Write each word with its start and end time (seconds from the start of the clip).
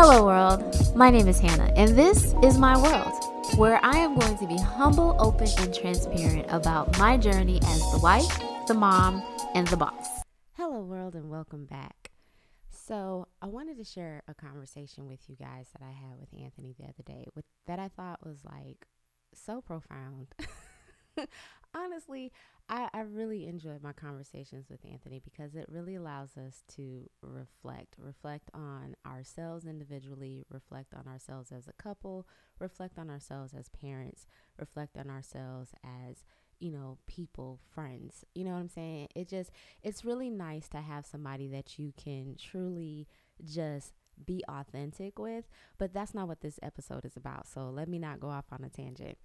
Hello, 0.00 0.24
world. 0.24 0.94
My 0.94 1.10
name 1.10 1.26
is 1.26 1.40
Hannah, 1.40 1.72
and 1.74 1.98
this 1.98 2.32
is 2.40 2.56
my 2.56 2.80
world, 2.80 3.58
where 3.58 3.80
I 3.82 3.98
am 3.98 4.16
going 4.16 4.38
to 4.38 4.46
be 4.46 4.56
humble, 4.56 5.16
open, 5.18 5.48
and 5.58 5.74
transparent 5.74 6.46
about 6.50 6.96
my 7.00 7.16
journey 7.16 7.58
as 7.64 7.80
the 7.90 7.98
wife, 7.98 8.38
the 8.68 8.74
mom, 8.74 9.24
and 9.56 9.66
the 9.66 9.76
boss. 9.76 10.22
Hello, 10.52 10.84
world, 10.84 11.16
and 11.16 11.28
welcome 11.28 11.64
back. 11.64 12.12
So, 12.70 13.26
I 13.42 13.46
wanted 13.46 13.76
to 13.78 13.82
share 13.82 14.22
a 14.28 14.34
conversation 14.34 15.08
with 15.08 15.18
you 15.26 15.34
guys 15.34 15.66
that 15.72 15.84
I 15.84 15.90
had 15.90 16.20
with 16.20 16.28
Anthony 16.32 16.76
the 16.78 16.84
other 16.84 17.02
day, 17.04 17.26
with 17.34 17.44
that 17.66 17.80
I 17.80 17.88
thought 17.88 18.24
was 18.24 18.44
like 18.44 18.86
so 19.34 19.60
profound. 19.60 20.28
Honestly, 21.74 22.32
I, 22.68 22.88
I 22.92 23.00
really 23.00 23.46
enjoyed 23.46 23.82
my 23.82 23.92
conversations 23.92 24.66
with 24.70 24.80
Anthony 24.90 25.20
because 25.22 25.54
it 25.54 25.66
really 25.68 25.94
allows 25.94 26.36
us 26.36 26.62
to 26.76 27.08
reflect, 27.22 27.96
reflect 27.98 28.50
on 28.54 28.94
ourselves 29.06 29.66
individually, 29.66 30.44
reflect 30.50 30.94
on 30.94 31.06
ourselves 31.06 31.52
as 31.52 31.68
a 31.68 31.82
couple, 31.82 32.26
reflect 32.58 32.98
on 32.98 33.10
ourselves 33.10 33.54
as 33.54 33.68
parents, 33.68 34.26
reflect 34.58 34.96
on 34.96 35.10
ourselves 35.10 35.72
as 35.84 36.24
you 36.60 36.72
know, 36.72 36.98
people, 37.06 37.60
friends. 37.70 38.24
You 38.34 38.42
know 38.44 38.50
what 38.50 38.58
I'm 38.58 38.68
saying? 38.68 39.08
It 39.14 39.28
just, 39.28 39.52
it's 39.84 40.04
really 40.04 40.28
nice 40.28 40.68
to 40.70 40.78
have 40.78 41.06
somebody 41.06 41.46
that 41.48 41.78
you 41.78 41.92
can 41.96 42.34
truly 42.36 43.06
just 43.44 43.92
be 44.26 44.42
authentic 44.48 45.20
with. 45.20 45.44
But 45.78 45.94
that's 45.94 46.14
not 46.14 46.26
what 46.26 46.40
this 46.40 46.58
episode 46.60 47.04
is 47.04 47.16
about. 47.16 47.46
So 47.46 47.70
let 47.70 47.88
me 47.88 48.00
not 48.00 48.18
go 48.18 48.28
off 48.28 48.46
on 48.50 48.64
a 48.64 48.68
tangent 48.68 49.18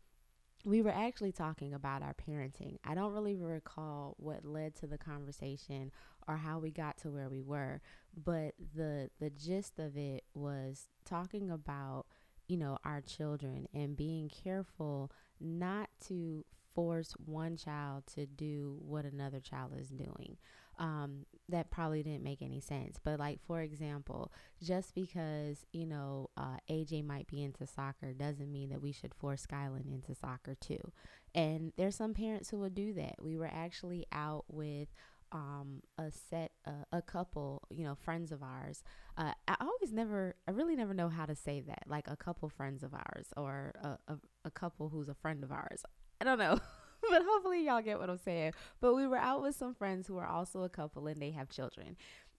we 0.65 0.81
were 0.81 0.91
actually 0.91 1.31
talking 1.31 1.73
about 1.73 2.01
our 2.01 2.13
parenting. 2.13 2.77
I 2.85 2.95
don't 2.95 3.11
really 3.13 3.35
recall 3.35 4.15
what 4.17 4.45
led 4.45 4.75
to 4.77 4.87
the 4.87 4.97
conversation 4.97 5.91
or 6.27 6.37
how 6.37 6.59
we 6.59 6.71
got 6.71 6.97
to 6.99 7.11
where 7.11 7.29
we 7.29 7.41
were, 7.41 7.81
but 8.15 8.53
the 8.75 9.09
the 9.19 9.29
gist 9.29 9.79
of 9.79 9.97
it 9.97 10.23
was 10.33 10.87
talking 11.05 11.49
about, 11.51 12.05
you 12.47 12.57
know, 12.57 12.77
our 12.85 13.01
children 13.01 13.67
and 13.73 13.97
being 13.97 14.29
careful 14.29 15.11
not 15.39 15.89
to 16.07 16.45
force 16.73 17.13
one 17.25 17.57
child 17.57 18.03
to 18.15 18.25
do 18.25 18.77
what 18.79 19.05
another 19.05 19.39
child 19.39 19.73
is 19.77 19.89
doing. 19.89 20.37
Um, 20.79 21.25
that 21.49 21.69
probably 21.69 22.01
didn't 22.03 22.23
make 22.23 22.41
any 22.41 22.59
sense. 22.59 22.97
But, 23.03 23.19
like, 23.19 23.39
for 23.45 23.61
example, 23.61 24.31
just 24.61 24.95
because, 24.95 25.65
you 25.71 25.85
know, 25.85 26.29
uh, 26.37 26.57
AJ 26.69 27.05
might 27.05 27.27
be 27.27 27.43
into 27.43 27.67
soccer 27.67 28.13
doesn't 28.13 28.51
mean 28.51 28.69
that 28.69 28.81
we 28.81 28.91
should 28.91 29.13
force 29.13 29.41
Skyland 29.41 29.85
into 29.87 30.15
soccer 30.15 30.55
too. 30.55 30.91
And 31.35 31.73
there's 31.77 31.95
some 31.95 32.13
parents 32.13 32.49
who 32.49 32.59
would 32.59 32.75
do 32.75 32.93
that. 32.93 33.15
We 33.21 33.37
were 33.37 33.51
actually 33.53 34.05
out 34.11 34.45
with 34.47 34.87
um, 35.33 35.81
a 35.97 36.11
set, 36.11 36.51
uh, 36.65 36.85
a 36.91 37.01
couple, 37.01 37.63
you 37.69 37.83
know, 37.83 37.95
friends 37.95 38.31
of 38.31 38.43
ours. 38.43 38.83
Uh, 39.17 39.33
I 39.47 39.55
always 39.59 39.91
never, 39.91 40.35
I 40.47 40.51
really 40.51 40.75
never 40.75 40.93
know 40.93 41.09
how 41.09 41.25
to 41.25 41.35
say 41.35 41.61
that, 41.61 41.83
like 41.87 42.07
a 42.07 42.15
couple 42.15 42.49
friends 42.49 42.83
of 42.83 42.93
ours 42.93 43.27
or 43.35 43.73
a, 43.81 44.13
a, 44.13 44.17
a 44.45 44.51
couple 44.51 44.89
who's 44.89 45.09
a 45.09 45.15
friend 45.15 45.43
of 45.43 45.51
ours. 45.51 45.83
I 46.21 46.25
don't 46.25 46.39
know. 46.39 46.59
but 47.13 47.21
hopefully 47.29 47.63
y'all 47.63 47.81
get 47.81 47.99
what 47.99 48.09
I'm 48.09 48.17
saying. 48.17 48.53
But 48.81 48.95
we 48.95 49.05
were 49.05 49.17
out 49.19 49.43
with 49.43 49.55
some 49.55 49.75
friends 49.75 50.07
who 50.07 50.17
are 50.17 50.25
also 50.25 50.63
a 50.63 50.69
couple 50.69 51.05
and 51.05 51.21
they 51.21 51.29
have 51.29 51.47
children. 51.47 51.95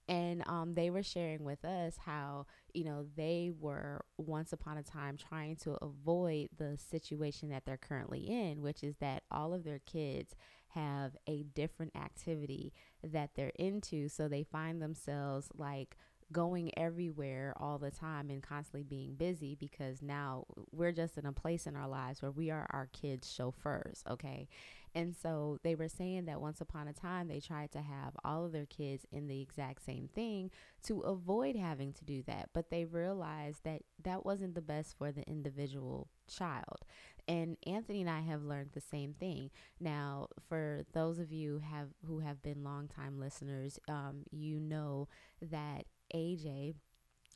And 0.08 0.42
um, 0.48 0.75
they 0.75 0.91
were 0.91 1.05
sharing 1.05 1.44
with 1.44 1.64
us 1.64 1.97
how, 2.05 2.47
you 2.75 2.84
know, 2.84 3.06
they 3.16 3.53
were 3.56 4.05
once 4.19 4.53
upon 4.53 4.77
a 4.77 4.83
time 4.83 5.16
trying 5.16 5.55
to 5.58 5.75
avoid 5.81 6.48
the 6.58 6.77
situation 6.77 7.50
that 7.50 7.64
they're 7.64 7.77
currently 7.77 8.28
in, 8.28 8.62
which 8.62 8.83
is 8.83 8.97
that 8.97 9.22
all 9.31 9.55
of 9.55 9.62
their 9.62 9.78
kids 9.78 10.34
have 10.75 11.16
a 11.28 11.44
different 11.44 11.94
activity 11.94 12.72
that 13.05 13.31
they're 13.36 13.53
into. 13.55 14.09
So 14.09 14.27
they 14.27 14.42
find 14.42 14.83
themselves 14.83 15.48
like 15.56 15.97
going 16.33 16.77
everywhere 16.78 17.55
all 17.56 17.78
the 17.78 17.91
time 17.91 18.30
and 18.30 18.42
constantly 18.42 18.83
being 18.83 19.14
busy 19.14 19.55
because 19.58 20.03
now 20.03 20.44
we're 20.72 20.92
just 20.92 21.16
in 21.19 21.27
a 21.27 21.33
place 21.33 21.66
in 21.66 21.77
our 21.77 21.89
lives 21.89 22.22
where 22.22 22.31
we 22.31 22.50
are 22.50 22.66
our 22.70 22.89
kids' 22.92 23.32
chauffeurs, 23.32 24.03
okay? 24.10 24.48
And 24.94 25.15
so 25.16 25.59
they 25.65 25.75
were 25.75 25.88
saying 25.88 26.26
that 26.26 26.41
once 26.41 26.60
upon 26.60 26.87
a 26.87 26.93
time 26.93 27.26
they 27.26 27.41
tried 27.41 27.72
to 27.72 27.82
have 27.82 28.16
all 28.25 28.44
of 28.44 28.53
their 28.53 28.66
kids 28.66 29.04
in 29.10 29.26
the 29.26 29.41
exact 29.41 29.84
same 29.84 30.09
thing 30.15 30.50
to 30.84 31.00
avoid 31.00 31.56
having 31.56 31.93
to 31.94 32.04
do 32.04 32.22
that, 32.27 32.50
but 32.53 32.71
they 32.71 32.84
realized 32.84 33.65
that 33.65 33.82
that 34.04 34.25
wasn't 34.25 34.54
the 34.54 34.60
best 34.60 34.97
for 34.97 35.10
the 35.10 35.22
individual 35.28 36.09
child. 36.28 36.84
And 37.27 37.56
Anthony 37.66 38.03
and 38.03 38.10
I 38.10 38.21
have 38.21 38.43
learned 38.44 38.71
the 38.72 38.81
same 38.81 39.15
thing. 39.15 39.50
Now, 39.81 40.28
for 40.48 40.84
those 40.93 41.19
of 41.19 41.32
you 41.32 41.60
have 41.71 41.88
who 42.06 42.21
have 42.21 42.43
been 42.43 42.62
longtime 42.62 43.19
listeners, 43.19 43.78
um, 43.88 44.25
you 44.31 44.60
know 44.60 45.09
that 45.41 45.87
AJ, 46.14 46.75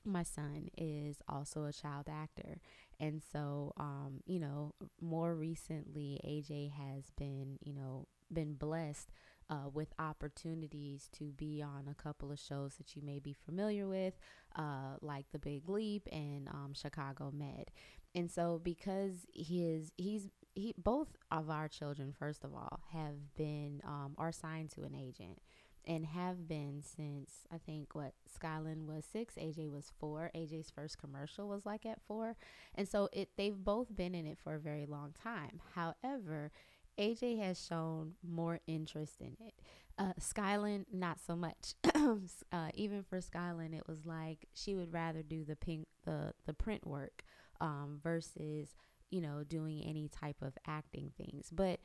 my 0.05 0.22
son, 0.22 0.69
is 0.77 1.16
also 1.28 1.65
a 1.65 1.72
child 1.72 2.06
actor. 2.11 2.61
And 3.00 3.22
so, 3.33 3.72
um, 3.77 4.21
you 4.27 4.41
know, 4.41 4.75
more 5.00 5.34
recently, 5.34 6.21
AJ 6.25 6.72
has 6.72 7.11
been, 7.17 7.59
you 7.62 7.72
know, 7.75 8.06
been 8.33 8.55
blessed 8.55 9.11
uh, 9.50 9.69
with 9.72 9.88
opportunities 9.99 11.09
to 11.12 11.33
be 11.33 11.62
on 11.62 11.88
a 11.91 11.94
couple 11.94 12.31
of 12.31 12.38
shows 12.38 12.75
that 12.75 12.94
you 12.94 13.03
may 13.03 13.19
be 13.19 13.33
familiar 13.33 13.87
with, 13.87 14.15
uh, 14.56 14.97
like 15.00 15.27
The 15.33 15.38
Big 15.38 15.69
Leap 15.69 16.09
and 16.12 16.49
um, 16.49 16.72
Chicago 16.75 17.33
Med. 17.34 17.71
And 18.15 18.31
so, 18.31 18.61
because 18.62 19.27
his 19.34 19.93
he's 19.97 20.28
he 20.55 20.75
both 20.77 21.09
of 21.31 21.50
our 21.50 21.69
children, 21.69 22.12
first 22.19 22.43
of 22.44 22.55
all, 22.55 22.81
have 22.93 23.34
been 23.37 23.81
um, 23.84 24.15
are 24.19 24.33
signed 24.33 24.71
to 24.71 24.83
an 24.83 24.94
agent 24.94 25.41
and 25.87 26.06
have 26.06 26.49
been 26.49 26.83
since 26.83 27.47
I 27.53 27.59
think 27.59 27.94
what 27.94 28.12
Skyland 28.33 28.87
was 28.87 29.05
six, 29.05 29.34
AJ 29.34 29.71
was 29.71 29.93
four. 29.99 30.31
AJ's 30.34 30.71
first 30.71 30.99
commercial 30.99 31.49
was 31.49 31.65
like 31.66 31.87
at 31.87 32.00
four, 32.06 32.37
and 32.75 32.89
so 32.89 33.09
it 33.12 33.31
they've 33.37 33.56
both 33.56 33.94
been 33.94 34.15
in 34.15 34.27
it 34.27 34.38
for 34.43 34.55
a 34.55 34.59
very 34.61 34.87
long 34.87 35.15
time. 35.22 35.61
However, 35.75 36.50
AJ 36.99 37.38
has 37.38 37.65
shown 37.65 38.15
more 38.22 38.61
interest 38.67 39.21
in 39.21 39.37
it. 39.41 39.55
Uh, 39.99 40.12
Skyland, 40.19 40.87
not 40.93 41.19
so 41.25 41.34
much. 41.34 41.75
uh, 42.53 42.69
even 42.75 43.03
for 43.03 43.21
Skyland, 43.21 43.75
it 43.75 43.87
was 43.88 44.06
like 44.06 44.47
she 44.55 44.75
would 44.75 44.93
rather 44.93 45.22
do 45.22 45.44
the 45.44 45.56
pink, 45.56 45.87
the 46.05 46.33
the 46.47 46.55
print 46.55 46.87
work 46.87 47.25
um, 47.61 47.99
versus 48.03 48.75
you 49.11 49.21
know 49.21 49.43
doing 49.44 49.83
any 49.87 50.09
type 50.09 50.43
of 50.43 50.56
acting 50.67 51.11
things. 51.17 51.50
But 51.53 51.81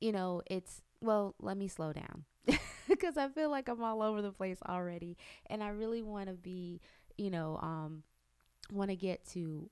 you 0.00 0.12
know, 0.12 0.42
it's 0.46 0.82
well. 1.00 1.34
Let 1.40 1.56
me 1.56 1.68
slow 1.68 1.92
down 1.92 2.24
because 2.88 3.16
I 3.16 3.28
feel 3.28 3.50
like 3.50 3.68
I'm 3.68 3.82
all 3.82 4.02
over 4.02 4.22
the 4.22 4.32
place 4.32 4.58
already, 4.66 5.16
and 5.46 5.62
I 5.62 5.68
really 5.68 6.02
want 6.02 6.28
to 6.28 6.34
be, 6.34 6.80
you 7.16 7.30
know, 7.30 7.58
um, 7.62 8.02
want 8.70 8.90
to 8.90 8.96
get 8.96 9.26
to 9.30 9.70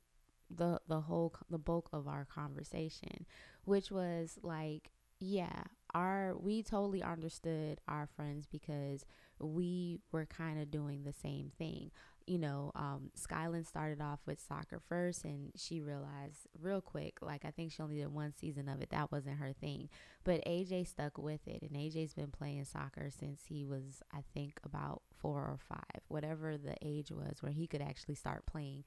the 0.50 0.80
the 0.88 1.00
whole 1.00 1.34
the 1.50 1.58
bulk 1.58 1.88
of 1.92 2.06
our 2.08 2.26
conversation, 2.26 3.26
which 3.64 3.91
was 3.91 4.38
like, 4.42 4.91
yeah, 5.20 5.64
our 5.94 6.34
we 6.36 6.62
totally 6.62 7.02
understood 7.02 7.80
our 7.88 8.08
friends 8.16 8.47
because 8.47 9.04
we 9.41 10.00
were 10.12 10.26
kind 10.26 10.60
of 10.60 10.70
doing 10.70 11.04
the 11.04 11.12
same 11.12 11.50
thing 11.58 11.91
you 12.26 12.38
know, 12.38 12.72
um, 12.74 13.10
Skyland 13.14 13.66
started 13.66 14.00
off 14.00 14.20
with 14.26 14.40
soccer 14.40 14.80
first, 14.88 15.24
and 15.24 15.52
she 15.56 15.80
realized 15.80 16.46
real 16.60 16.80
quick, 16.80 17.18
like 17.20 17.44
I 17.44 17.50
think 17.50 17.72
she 17.72 17.82
only 17.82 17.96
did 17.96 18.12
one 18.12 18.32
season 18.34 18.68
of 18.68 18.80
it. 18.80 18.90
That 18.90 19.12
wasn't 19.12 19.38
her 19.38 19.52
thing, 19.52 19.88
but 20.24 20.44
AJ 20.46 20.86
stuck 20.88 21.18
with 21.18 21.46
it, 21.46 21.62
and 21.62 21.72
AJ's 21.72 22.14
been 22.14 22.30
playing 22.30 22.64
soccer 22.64 23.10
since 23.10 23.42
he 23.48 23.64
was, 23.64 24.02
I 24.12 24.20
think, 24.32 24.58
about 24.64 25.02
four 25.18 25.40
or 25.40 25.58
five, 25.68 26.02
whatever 26.08 26.56
the 26.56 26.76
age 26.82 27.10
was, 27.10 27.42
where 27.42 27.52
he 27.52 27.66
could 27.66 27.82
actually 27.82 28.14
start 28.14 28.46
playing. 28.46 28.84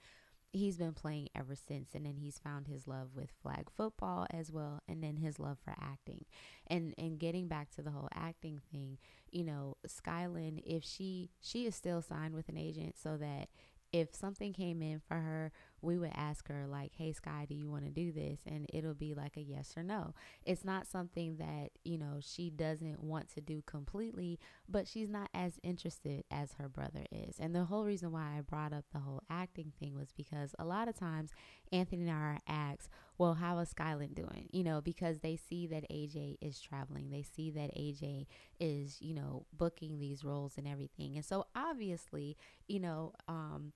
He's 0.54 0.78
been 0.78 0.94
playing 0.94 1.28
ever 1.36 1.56
since 1.56 1.94
and 1.94 2.06
then 2.06 2.16
he's 2.16 2.40
found 2.40 2.68
his 2.68 2.88
love 2.88 3.10
with 3.14 3.30
flag 3.44 3.70
football 3.70 4.26
as 4.32 4.50
well 4.52 4.82
and 4.88 5.04
then 5.04 5.18
his 5.18 5.40
love 5.40 5.58
for 5.64 5.76
acting. 5.80 6.26
And 6.68 6.96
and 6.98 7.20
getting 7.20 7.48
back 7.48 7.70
to 7.72 7.82
the 7.82 7.92
whole 7.92 8.08
acting 8.14 8.62
thing 8.72 8.98
you 9.32 9.44
know 9.44 9.76
skyland 9.86 10.62
if 10.66 10.84
she 10.84 11.30
she 11.42 11.66
is 11.66 11.76
still 11.76 12.02
signed 12.02 12.34
with 12.34 12.50
an 12.50 12.58
agent 12.58 12.96
so 13.02 13.18
that 13.18 13.48
if 13.92 14.14
something 14.16 14.54
came 14.54 14.82
in 14.82 15.00
for 15.00 15.16
her 15.16 15.52
we 15.82 15.98
would 15.98 16.12
ask 16.14 16.48
her 16.48 16.66
like 16.68 16.92
hey 16.98 17.12
sky 17.14 17.46
do 17.48 17.56
you 17.56 17.70
want 17.70 17.86
to 17.86 17.92
do 17.92 18.12
this? 18.12 18.40
And 18.46 18.66
it'll 18.74 18.94
be 18.94 19.14
like 19.14 19.38
a 19.38 19.42
yes 19.42 19.74
or 19.78 19.84
no. 19.84 20.14
It's 20.46 20.66
not 20.66 20.88
something 20.88 21.38
that 21.38 21.70
you 21.84 21.98
know 21.98 22.20
she 22.20 22.50
doesn't 22.50 23.04
want 23.04 23.34
to 23.36 23.42
do 23.42 23.64
completely 23.66 24.40
but 24.70 24.88
she's 24.88 25.10
not 25.10 25.30
as 25.34 25.60
interested 25.64 26.24
as 26.32 26.54
her 26.54 26.68
brother 26.70 27.06
is. 27.12 27.38
And 27.40 27.56
the 27.56 27.66
whole 27.66 27.86
reason 27.86 28.12
why 28.12 28.38
i 28.38 28.42
brought 28.42 28.74
up 28.74 28.86
the 28.92 29.00
whole 29.00 29.22
acting 29.30 29.72
thing 29.80 29.96
was 29.96 30.12
because 30.16 30.54
a 30.60 30.66
lot 30.66 30.88
of 30.88 30.98
times 30.98 31.32
anthony 31.72 32.04
and 32.04 32.12
i 32.12 32.14
are 32.14 32.40
asked 32.48 32.90
well 33.18 33.34
how 33.36 33.60
is 33.60 33.70
skyland 33.70 34.16
doing? 34.16 34.48
You 34.52 34.64
know 34.64 34.82
because 34.82 35.20
they 35.20 35.36
see 35.36 35.68
that 35.68 35.90
aj 35.90 36.38
is 36.42 36.60
traveling. 36.60 37.10
They 37.10 37.24
see 37.24 37.52
that 37.52 37.76
aj 37.76 38.26
is 38.60 38.98
you 39.02 39.14
know 39.14 39.46
booking 39.56 40.00
these 40.00 40.24
roles 40.24 40.58
and 40.58 40.68
everything. 40.68 41.16
And 41.16 41.26
so 41.26 41.46
obviously 41.56 42.38
you 42.68 42.80
know 42.80 43.14
um 43.28 43.74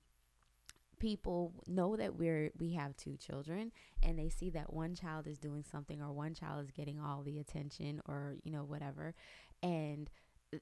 people 1.02 1.52
know 1.66 1.96
that 1.96 2.14
we're 2.14 2.52
we 2.60 2.74
have 2.74 2.96
two 2.96 3.16
children 3.16 3.72
and 4.04 4.16
they 4.16 4.28
see 4.28 4.50
that 4.50 4.72
one 4.72 4.94
child 4.94 5.26
is 5.26 5.36
doing 5.36 5.64
something 5.68 6.00
or 6.00 6.12
one 6.12 6.32
child 6.32 6.62
is 6.62 6.70
getting 6.70 7.00
all 7.00 7.22
the 7.24 7.40
attention 7.40 8.00
or 8.06 8.36
you 8.44 8.52
know 8.52 8.62
whatever. 8.62 9.12
And 9.64 10.08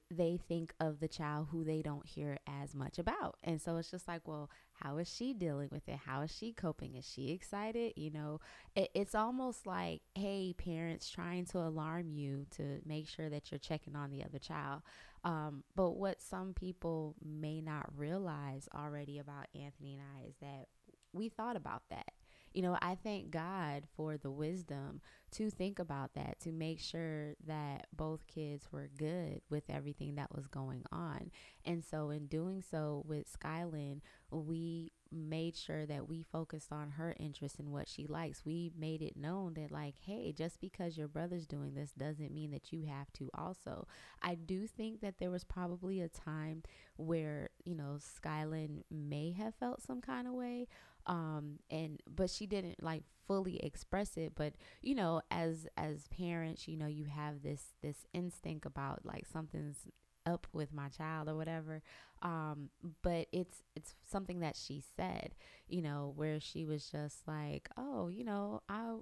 they 0.09 0.39
think 0.47 0.73
of 0.79 0.99
the 0.99 1.07
child 1.07 1.47
who 1.51 1.63
they 1.63 1.81
don't 1.81 2.05
hear 2.05 2.37
as 2.47 2.73
much 2.73 2.97
about. 2.97 3.37
And 3.43 3.61
so 3.61 3.77
it's 3.77 3.91
just 3.91 4.07
like, 4.07 4.27
well, 4.27 4.49
how 4.73 4.97
is 4.97 5.13
she 5.13 5.33
dealing 5.33 5.69
with 5.71 5.87
it? 5.87 5.99
How 6.05 6.21
is 6.21 6.31
she 6.35 6.53
coping? 6.53 6.95
Is 6.95 7.07
she 7.07 7.31
excited? 7.31 7.93
You 7.95 8.11
know, 8.11 8.39
it, 8.75 8.89
it's 8.93 9.15
almost 9.15 9.65
like, 9.65 10.01
hey, 10.15 10.53
parents 10.57 11.09
trying 11.09 11.45
to 11.47 11.59
alarm 11.59 12.09
you 12.09 12.45
to 12.57 12.79
make 12.85 13.07
sure 13.07 13.29
that 13.29 13.51
you're 13.51 13.59
checking 13.59 13.95
on 13.95 14.11
the 14.11 14.23
other 14.23 14.39
child. 14.39 14.81
Um, 15.23 15.63
but 15.75 15.91
what 15.91 16.21
some 16.21 16.53
people 16.53 17.15
may 17.23 17.61
not 17.61 17.89
realize 17.95 18.67
already 18.75 19.19
about 19.19 19.47
Anthony 19.53 19.93
and 19.93 20.01
I 20.17 20.27
is 20.27 20.35
that 20.41 20.67
we 21.13 21.29
thought 21.29 21.55
about 21.55 21.83
that 21.89 22.11
you 22.53 22.61
know, 22.61 22.77
I 22.81 22.95
thank 23.03 23.31
God 23.31 23.83
for 23.95 24.17
the 24.17 24.31
wisdom 24.31 25.01
to 25.31 25.49
think 25.49 25.79
about 25.79 26.13
that, 26.15 26.39
to 26.41 26.51
make 26.51 26.79
sure 26.79 27.35
that 27.47 27.87
both 27.95 28.27
kids 28.27 28.67
were 28.71 28.89
good 28.97 29.41
with 29.49 29.63
everything 29.69 30.15
that 30.15 30.35
was 30.35 30.47
going 30.47 30.83
on. 30.91 31.31
And 31.65 31.83
so, 31.83 32.09
in 32.09 32.27
doing 32.27 32.61
so 32.61 33.03
with 33.07 33.27
Skylin, 33.31 34.01
we 34.31 34.91
made 35.11 35.55
sure 35.55 35.85
that 35.85 36.07
we 36.07 36.21
focused 36.23 36.71
on 36.71 36.91
her 36.91 37.15
interest 37.19 37.59
and 37.59 37.71
what 37.71 37.87
she 37.87 38.07
likes. 38.07 38.45
We 38.45 38.71
made 38.77 39.01
it 39.01 39.17
known 39.17 39.53
that, 39.55 39.71
like, 39.71 39.95
hey, 39.99 40.31
just 40.31 40.59
because 40.61 40.97
your 40.97 41.07
brother's 41.07 41.45
doing 41.47 41.73
this 41.73 41.91
doesn't 41.91 42.33
mean 42.33 42.51
that 42.51 42.71
you 42.71 42.83
have 42.85 43.11
to 43.13 43.29
also. 43.33 43.87
I 44.21 44.35
do 44.35 44.67
think 44.67 45.01
that 45.01 45.17
there 45.19 45.31
was 45.31 45.43
probably 45.43 46.01
a 46.01 46.09
time 46.09 46.63
where, 46.97 47.49
you 47.63 47.75
know, 47.75 47.97
Skylin 47.99 48.83
may 48.89 49.31
have 49.31 49.55
felt 49.55 49.81
some 49.81 50.01
kind 50.01 50.27
of 50.27 50.33
way 50.33 50.67
um 51.07 51.57
and 51.69 51.99
but 52.07 52.29
she 52.29 52.45
didn't 52.45 52.81
like 52.83 53.03
fully 53.27 53.57
express 53.63 54.17
it 54.17 54.33
but 54.35 54.53
you 54.81 54.93
know 54.93 55.21
as 55.31 55.67
as 55.77 56.07
parents 56.09 56.67
you 56.67 56.77
know 56.77 56.85
you 56.87 57.05
have 57.05 57.41
this 57.41 57.73
this 57.81 58.05
instinct 58.13 58.65
about 58.65 58.99
like 59.03 59.25
something's 59.25 59.87
up 60.25 60.47
with 60.53 60.73
my 60.73 60.87
child 60.89 61.27
or 61.27 61.35
whatever 61.35 61.81
um 62.21 62.69
but 63.01 63.27
it's 63.31 63.63
it's 63.75 63.95
something 64.09 64.39
that 64.41 64.55
she 64.55 64.81
said 64.95 65.33
you 65.67 65.81
know 65.81 66.13
where 66.15 66.39
she 66.39 66.65
was 66.65 66.89
just 66.91 67.27
like 67.27 67.69
oh 67.77 68.07
you 68.07 68.23
know 68.23 68.61
i 68.69 68.93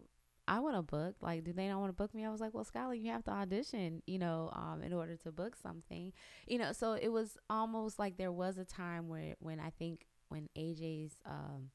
I 0.50 0.60
want 0.62 0.76
to 0.78 0.82
book. 0.82 1.16
Like, 1.22 1.44
do 1.44 1.54
they 1.54 1.68
not 1.68 1.80
want 1.80 1.90
to 1.90 1.96
book 1.96 2.14
me? 2.14 2.26
I 2.26 2.30
was 2.32 2.42
like, 2.42 2.56
well, 2.56 2.66
Skylar, 2.66 3.00
you 3.00 3.12
have 3.12 3.24
to 3.26 3.32
audition, 3.32 4.02
you 4.08 4.18
know, 4.18 4.50
um, 4.54 4.82
in 4.82 4.94
order 4.94 5.16
to 5.18 5.32
book 5.32 5.56
something, 5.56 6.12
you 6.48 6.58
know. 6.58 6.72
So 6.74 6.94
it 6.94 7.10
was 7.10 7.38
almost 7.52 8.00
like 8.00 8.18
there 8.18 8.32
was 8.32 8.58
a 8.58 8.66
time 8.66 9.10
where, 9.10 9.36
when 9.40 9.60
I 9.60 9.70
think 9.70 10.08
when 10.30 10.50
AJ's 10.58 11.18
um, 11.24 11.70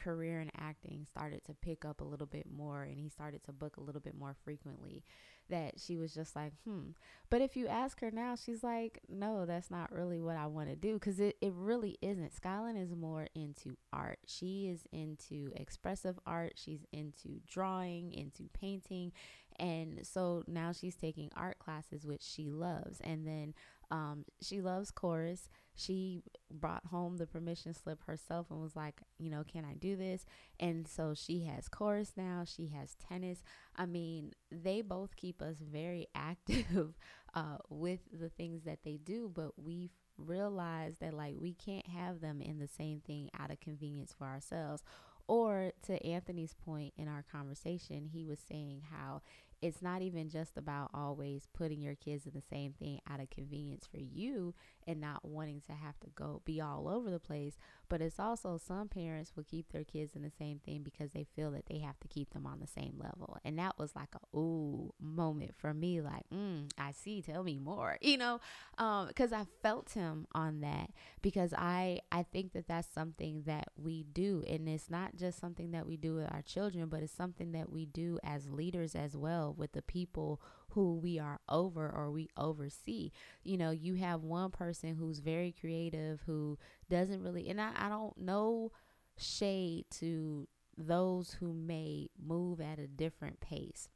career 0.00 0.40
in 0.40 0.50
acting 0.58 1.06
started 1.08 1.44
to 1.44 1.54
pick 1.54 1.84
up 1.84 2.00
a 2.00 2.04
little 2.04 2.26
bit 2.26 2.46
more 2.50 2.82
and 2.82 2.98
he 2.98 3.08
started 3.08 3.42
to 3.44 3.52
book 3.52 3.76
a 3.76 3.80
little 3.80 4.00
bit 4.00 4.14
more 4.18 4.34
frequently 4.44 5.04
that 5.48 5.74
she 5.78 5.96
was 5.96 6.14
just 6.14 6.34
like 6.34 6.52
hmm. 6.64 6.90
But 7.28 7.42
if 7.42 7.56
you 7.56 7.68
ask 7.68 8.00
her 8.00 8.10
now 8.10 8.34
she's 8.34 8.62
like 8.62 9.00
no 9.08 9.46
that's 9.46 9.70
not 9.70 9.92
really 9.92 10.20
what 10.20 10.36
i 10.36 10.46
want 10.46 10.68
to 10.68 10.76
do. 10.76 10.94
Because 10.94 11.20
it, 11.20 11.36
it 11.40 11.52
really 11.54 11.98
isn't. 12.02 12.32
Skylin 12.34 12.80
is 12.80 12.94
more 12.94 13.28
into 13.34 13.76
art. 13.92 14.18
She 14.26 14.68
is 14.68 14.82
into 14.92 15.52
expressive 15.56 16.18
art. 16.26 16.54
She's 16.56 16.84
into 16.92 17.40
drawing 17.46 18.12
into 18.12 18.44
painting. 18.52 19.12
And 19.58 20.00
so 20.06 20.44
now 20.46 20.72
she's 20.72 20.96
taking 20.96 21.30
art 21.36 21.58
classes 21.58 22.06
which 22.06 22.22
she 22.22 22.50
loves. 22.50 23.00
And 23.00 23.26
then 23.26 23.54
um, 23.90 24.24
she 24.40 24.60
loves 24.60 24.90
chorus 24.90 25.48
she 25.80 26.22
brought 26.50 26.86
home 26.86 27.16
the 27.16 27.26
permission 27.26 27.74
slip 27.74 28.02
herself 28.04 28.46
and 28.50 28.60
was 28.60 28.76
like, 28.76 29.00
you 29.18 29.30
know, 29.30 29.44
can 29.44 29.64
I 29.64 29.74
do 29.74 29.96
this? 29.96 30.26
And 30.58 30.86
so 30.86 31.14
she 31.14 31.44
has 31.44 31.68
chorus 31.68 32.12
now, 32.16 32.44
she 32.46 32.68
has 32.68 32.94
tennis. 33.08 33.42
I 33.76 33.86
mean, 33.86 34.32
they 34.50 34.82
both 34.82 35.16
keep 35.16 35.40
us 35.42 35.56
very 35.60 36.08
active 36.14 36.94
uh, 37.34 37.58
with 37.68 38.00
the 38.12 38.28
things 38.28 38.64
that 38.64 38.80
they 38.84 38.98
do, 39.02 39.30
but 39.32 39.52
we've 39.56 39.92
realized 40.18 41.00
that 41.00 41.14
like 41.14 41.34
we 41.38 41.54
can't 41.54 41.86
have 41.86 42.20
them 42.20 42.42
in 42.42 42.58
the 42.58 42.68
same 42.68 43.00
thing 43.00 43.30
out 43.38 43.50
of 43.50 43.60
convenience 43.60 44.14
for 44.16 44.26
ourselves. 44.26 44.82
Or 45.28 45.72
to 45.86 46.04
Anthony's 46.04 46.54
point 46.54 46.92
in 46.96 47.06
our 47.06 47.24
conversation, 47.30 48.10
he 48.12 48.24
was 48.24 48.40
saying 48.40 48.82
how 48.90 49.22
it's 49.62 49.82
not 49.82 50.02
even 50.02 50.28
just 50.28 50.56
about 50.56 50.90
always 50.94 51.46
putting 51.52 51.80
your 51.80 51.94
kids 51.94 52.26
in 52.26 52.32
the 52.32 52.42
same 52.42 52.72
thing 52.72 53.00
out 53.08 53.20
of 53.20 53.30
convenience 53.30 53.86
for 53.86 53.98
you 54.00 54.54
and 54.90 55.00
not 55.00 55.24
wanting 55.24 55.60
to 55.62 55.72
have 55.72 55.98
to 56.00 56.08
go 56.14 56.42
be 56.44 56.60
all 56.60 56.88
over 56.88 57.10
the 57.10 57.20
place, 57.20 57.56
but 57.88 58.00
it's 58.00 58.18
also 58.18 58.58
some 58.58 58.88
parents 58.88 59.32
will 59.36 59.44
keep 59.44 59.70
their 59.70 59.84
kids 59.84 60.16
in 60.16 60.22
the 60.22 60.30
same 60.30 60.58
thing 60.58 60.82
because 60.82 61.12
they 61.12 61.26
feel 61.36 61.50
that 61.52 61.66
they 61.66 61.78
have 61.78 61.98
to 62.00 62.08
keep 62.08 62.30
them 62.30 62.46
on 62.46 62.58
the 62.60 62.66
same 62.66 62.94
level. 62.98 63.38
And 63.44 63.58
that 63.58 63.78
was 63.78 63.94
like 63.94 64.08
a 64.14 64.36
ooh 64.36 64.92
moment 65.00 65.54
for 65.56 65.72
me, 65.72 66.00
like, 66.00 66.24
mm, 66.34 66.70
I 66.76 66.92
see, 66.92 67.22
tell 67.22 67.44
me 67.44 67.58
more, 67.58 67.98
you 68.00 68.18
know, 68.18 68.40
because 68.76 69.32
um, 69.32 69.40
I 69.40 69.46
felt 69.62 69.92
him 69.92 70.26
on 70.34 70.60
that 70.60 70.90
because 71.22 71.54
I 71.56 72.00
I 72.10 72.24
think 72.24 72.52
that 72.52 72.66
that's 72.66 72.92
something 72.92 73.42
that 73.46 73.68
we 73.76 74.04
do, 74.04 74.42
and 74.48 74.68
it's 74.68 74.90
not 74.90 75.16
just 75.16 75.38
something 75.38 75.70
that 75.70 75.86
we 75.86 75.96
do 75.96 76.14
with 76.16 76.32
our 76.32 76.42
children, 76.42 76.88
but 76.88 77.02
it's 77.02 77.12
something 77.12 77.52
that 77.52 77.70
we 77.70 77.86
do 77.86 78.18
as 78.24 78.50
leaders 78.50 78.94
as 78.94 79.16
well 79.16 79.54
with 79.56 79.72
the 79.72 79.82
people 79.82 80.40
who 80.72 80.94
we 80.96 81.18
are 81.18 81.40
over 81.48 81.90
or 81.90 82.10
we 82.10 82.28
oversee. 82.36 83.10
You 83.42 83.58
know, 83.58 83.70
you 83.70 83.94
have 83.94 84.22
one 84.22 84.50
person 84.50 84.94
who's 84.94 85.18
very 85.18 85.54
creative 85.58 86.20
who 86.26 86.58
doesn't 86.88 87.22
really, 87.22 87.48
and 87.48 87.60
I, 87.60 87.72
I 87.76 87.88
don't 87.88 88.16
know 88.18 88.72
shade 89.18 89.84
to 89.92 90.48
those 90.76 91.32
who 91.40 91.52
may 91.52 92.08
move 92.18 92.60
at 92.60 92.78
a 92.78 92.86
different 92.86 93.40
pace. 93.40 93.88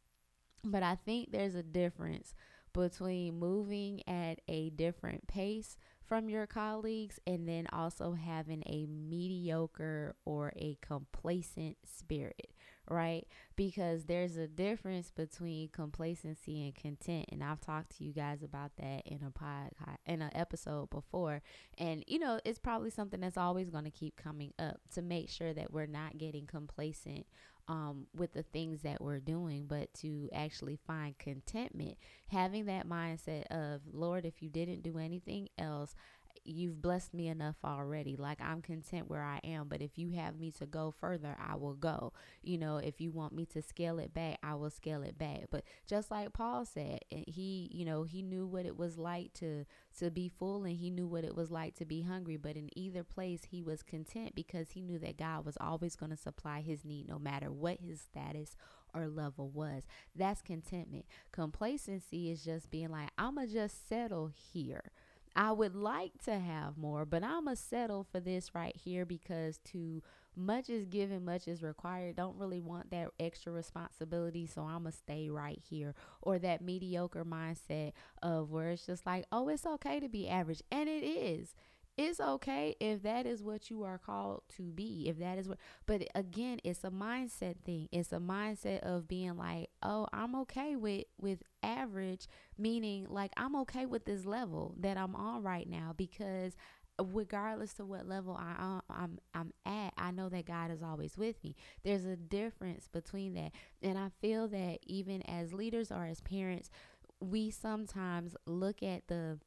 But 0.65 0.83
I 0.83 0.95
think 0.95 1.31
there's 1.31 1.55
a 1.55 1.63
difference 1.63 2.35
between 2.73 3.39
moving 3.39 4.03
at 4.09 4.41
a 4.49 4.71
different 4.71 5.27
pace 5.29 5.77
from 6.03 6.29
your 6.29 6.47
colleagues 6.47 7.19
and 7.27 7.49
then 7.49 7.67
also 7.73 8.13
having 8.13 8.63
a 8.67 8.87
mediocre 8.87 10.17
or 10.25 10.53
a 10.57 10.77
complacent 10.83 11.77
spirit 11.85 12.53
right? 12.89 13.27
Because 13.57 14.05
there's 14.05 14.37
a 14.37 14.47
difference 14.47 15.11
between 15.11 15.69
complacency 15.69 16.65
and 16.65 16.75
content, 16.75 17.27
and 17.31 17.43
I've 17.43 17.61
talked 17.61 17.97
to 17.99 18.05
you 18.05 18.13
guys 18.13 18.43
about 18.43 18.73
that 18.79 19.03
in 19.07 19.21
a 19.27 19.31
podcast 19.31 19.97
in 20.07 20.23
an 20.23 20.31
episode 20.35 20.91
before. 20.91 21.43
And 21.79 22.05
you 22.07 22.19
know, 22.19 22.41
it's 22.45 22.59
probably 22.59 22.91
something 22.91 23.21
that's 23.21 23.39
always 23.39 23.71
going 23.71 23.85
to 23.85 23.91
keep 23.91 24.17
coming 24.17 24.53
up 24.59 24.81
to 24.95 25.03
make 25.03 25.29
sure 25.29 25.53
that 25.53 25.73
we're 25.73 25.87
not 25.87 26.19
getting 26.19 26.47
complacent 26.47 27.27
um, 27.69 28.07
with 28.15 28.33
the 28.33 28.43
things 28.43 28.83
that 28.83 29.01
we're 29.01 29.21
doing, 29.21 29.67
but 29.67 29.93
to 29.95 30.29
actually 30.35 30.79
find 30.87 31.17
contentment, 31.19 31.97
having 32.29 32.67
that 32.67 32.89
mindset 32.89 33.47
of 33.47 33.81
Lord, 33.91 34.27
if 34.27 34.43
you 34.43 34.51
didn't 34.51 34.83
do 34.83 34.99
anything 34.99 35.49
else, 35.59 35.95
you've 36.45 36.81
blessed 36.83 37.15
me 37.15 37.29
enough 37.29 37.57
already. 37.65 38.17
Like 38.17 38.41
I'm 38.41 38.63
content 38.63 39.09
where 39.09 39.23
I 39.23 39.41
am, 39.45 39.69
but 39.69 39.81
if 39.81 39.99
you 39.99 40.11
have 40.11 40.39
me 40.39 40.51
to 40.53 40.67
go 40.67 40.91
further, 40.91 41.37
I 41.41 41.57
will 41.57 41.75
go. 41.75 42.13
You 42.43 42.59
know, 42.59 42.77
if 42.79 43.01
you 43.01 43.11
want 43.11 43.35
me 43.35 43.47
to 43.47 43.63
scale 43.63 43.99
it 43.99 44.13
back, 44.13 44.39
I 44.43 44.55
will 44.55 44.71
scale 44.71 45.03
it 45.03 45.19
back. 45.19 45.45
But 45.51 45.65
just 45.87 46.11
like 46.11 46.33
Paul 46.33 46.65
said, 46.65 47.01
eh, 47.11 47.25
he, 47.27 47.71
you 47.73 47.85
know, 47.85 48.03
he 48.03 48.23
knew 48.23 48.47
what 48.47 48.67
it 48.67 48.77
was 48.77 48.99
like 48.99 49.33
to 49.35 49.65
to 49.99 50.11
be 50.11 50.29
full 50.29 50.65
and 50.65 50.77
he 50.77 50.91
knew 50.91 51.07
what 51.07 51.25
it 51.25 51.37
was 51.37 51.51
like 51.51 51.75
to 51.77 51.85
be 51.85 52.03
hungry, 52.03 52.37
but 52.37 52.57
in 52.57 52.69
either 52.77 53.05
place 53.05 53.45
he 53.51 53.63
was 53.63 53.83
content 53.83 54.35
because 54.35 54.71
he 54.71 54.83
knew 54.83 54.99
that 54.99 55.17
God 55.17 55.45
was 55.45 55.57
always 55.61 55.97
going 55.97 56.11
to 56.11 56.17
supply 56.17 56.61
his 56.61 56.85
need 56.85 57.09
no 57.09 57.19
matter 57.19 57.51
what 57.51 57.81
his 57.81 58.01
status 58.01 58.57
or 58.95 59.09
level 59.09 59.49
was. 59.51 59.83
That's 60.15 60.41
contentment. 60.41 61.07
Complacency 61.33 62.31
is 62.31 62.45
just 62.45 62.71
being 62.71 62.91
like, 62.91 63.11
I'm 63.19 63.35
going 63.35 63.49
to 63.49 63.53
just 63.53 63.89
settle 63.89 64.31
here. 64.53 64.93
I 65.37 65.53
would 65.53 65.75
like 65.75 66.23
to 66.25 66.39
have 66.39 66.77
more, 66.79 67.05
but 67.05 67.25
I'm 67.25 67.45
going 67.45 67.57
to 67.57 67.63
settle 67.63 68.05
for 68.05 68.21
this 68.21 68.55
right 68.55 68.77
here 68.77 69.05
because 69.05 69.59
to 69.73 70.03
much 70.37 70.69
is 70.71 70.87
given, 70.87 71.25
much 71.25 71.49
is 71.49 71.63
required. 71.63 72.17
Don't 72.17 72.39
really 72.39 72.61
want 72.61 72.91
that 72.91 73.09
extra 73.19 73.53
responsibility, 73.53 74.47
so 74.47 74.63
I'm 74.63 74.83
going 74.83 74.93
to 74.93 74.99
stay 74.99 75.31
right 75.31 75.61
here. 75.69 75.95
Or 76.23 76.39
that 76.39 76.61
mediocre 76.61 77.25
mindset 77.25 77.93
of 78.23 78.51
where 78.51 78.71
it's 78.71 78.87
just 78.87 79.07
like, 79.07 79.27
oh, 79.33 79.49
it's 79.49 79.67
okay 79.67 80.01
to 80.01 80.09
be 80.09 80.29
average. 80.29 80.63
And 80.71 80.89
it 80.89 81.05
is 81.05 81.55
it's 81.97 82.19
okay 82.21 82.75
if 82.81 83.03
that 83.03 83.25
is 83.25 83.43
what 83.43 83.71
you 83.71 83.85
are 83.85 83.99
called 83.99 84.43
to 84.57 84.63
be 84.63 85.09
if 85.09 85.19
that 85.19 85.39
is 85.39 85.49
what 85.49 85.59
but 85.87 86.03
again 86.15 86.59
it's 86.65 86.83
a 86.83 86.91
mindset 86.91 87.55
thing 87.65 87.89
it's 87.93 88.13
a 88.13 88.19
mindset 88.19 88.81
of 88.81 89.07
being 89.07 89.37
like 89.37 89.69
oh 89.83 90.07
i'm 90.13 90.35
okay 90.35 90.75
with 90.77 91.05
with 91.21 91.43
average 91.63 92.27
meaning 92.59 93.07
like 93.09 93.33
i'm 93.37 93.55
okay 93.55 93.87
with 93.87 94.05
this 94.05 94.25
level 94.25 94.75
that 94.79 94.97
i'm 94.97 95.15
on 95.15 95.43
right 95.43 95.69
now 95.69 95.93
because 95.97 96.57
regardless 97.13 97.75
to 97.75 97.85
what 97.85 98.09
level 98.09 98.39
I, 98.39 98.53
uh, 98.53 98.81
I'm 98.89 99.19
I'm 99.35 99.53
at, 99.67 99.95
I 99.99 100.11
know 100.11 100.29
that 100.29 100.47
God 100.47 100.71
is 100.71 100.83
always 100.83 101.17
with 101.17 101.43
me. 101.43 101.57
There's 101.83 102.05
a 102.05 102.17
difference 102.17 102.89
between 102.89 103.35
that, 103.35 103.53
and 103.83 103.99
I 103.99 104.11
feel 104.21 104.47
that 104.49 104.79
even 104.85 105.23
as 105.23 105.53
leaders 105.53 105.91
or 105.91 106.05
as 106.05 106.21
parents, 106.21 106.71
we 107.21 107.51
sometimes 107.51 108.37
look 108.47 108.83
at 108.83 109.09
the 109.09 109.39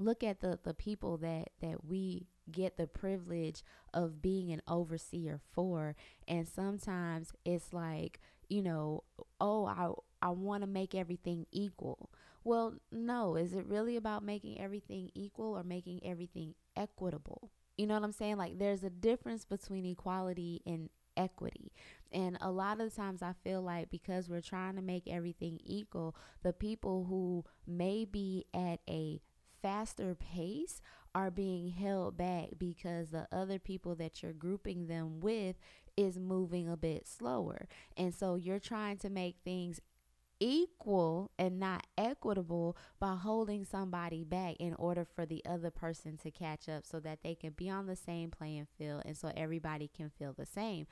look 0.00 0.24
at 0.24 0.40
the 0.40 0.58
the 0.64 0.74
people 0.74 1.16
that 1.18 1.50
that 1.60 1.84
we 1.84 2.26
get 2.50 2.76
the 2.76 2.86
privilege 2.86 3.62
of 3.94 4.20
being 4.22 4.50
an 4.50 4.62
overseer 4.66 5.40
for 5.52 5.94
and 6.26 6.48
sometimes 6.48 7.32
it's 7.44 7.72
like 7.72 8.18
you 8.48 8.62
know 8.62 9.04
oh 9.40 9.66
i 9.66 9.88
i 10.26 10.30
want 10.30 10.62
to 10.62 10.66
make 10.66 10.94
everything 10.94 11.46
equal 11.52 12.10
Well, 12.42 12.74
no. 12.90 13.36
Is 13.36 13.52
it 13.52 13.66
really 13.66 13.96
about 13.96 14.24
making 14.24 14.58
everything 14.60 15.10
equal 15.14 15.58
or 15.58 15.62
making 15.62 16.00
everything 16.04 16.54
equitable? 16.74 17.50
You 17.76 17.86
know 17.86 17.94
what 17.94 18.02
I'm 18.04 18.12
saying? 18.12 18.38
Like 18.38 18.58
there's 18.58 18.82
a 18.82 18.90
difference 18.90 19.44
between 19.44 19.84
equality 19.84 20.62
and 20.66 20.88
equity. 21.18 21.72
And 22.12 22.38
a 22.40 22.50
lot 22.50 22.80
of 22.80 22.94
times 22.94 23.22
I 23.22 23.34
feel 23.44 23.62
like 23.62 23.90
because 23.90 24.28
we're 24.28 24.40
trying 24.40 24.76
to 24.76 24.82
make 24.82 25.06
everything 25.06 25.60
equal, 25.64 26.16
the 26.42 26.52
people 26.52 27.04
who 27.08 27.44
may 27.66 28.04
be 28.04 28.46
at 28.54 28.80
a 28.88 29.20
faster 29.62 30.14
pace 30.14 30.80
are 31.14 31.30
being 31.30 31.70
held 31.70 32.16
back 32.16 32.50
because 32.58 33.10
the 33.10 33.26
other 33.32 33.58
people 33.58 33.94
that 33.96 34.22
you're 34.22 34.32
grouping 34.32 34.86
them 34.86 35.20
with 35.20 35.56
is 35.96 36.18
moving 36.18 36.68
a 36.68 36.76
bit 36.76 37.06
slower. 37.06 37.66
And 37.96 38.14
so 38.14 38.36
you're 38.36 38.60
trying 38.60 38.98
to 38.98 39.10
make 39.10 39.36
things 39.44 39.80
equal 40.38 41.30
and 41.38 41.60
not 41.60 41.86
equitable 41.98 42.76
by 42.98 43.14
holding 43.14 43.64
somebody 43.64 44.24
back 44.24 44.56
in 44.58 44.74
order 44.74 45.04
for 45.04 45.26
the 45.26 45.44
other 45.44 45.70
person 45.70 46.16
to 46.16 46.30
catch 46.30 46.68
up 46.68 46.86
so 46.86 46.98
that 47.00 47.22
they 47.22 47.34
can 47.34 47.50
be 47.50 47.68
on 47.68 47.86
the 47.86 47.96
same 47.96 48.30
playing 48.30 48.66
field 48.78 49.02
and 49.04 49.16
so 49.16 49.30
everybody 49.36 49.90
can 49.94 50.10
feel 50.10 50.32
the 50.32 50.46
same. 50.46 50.86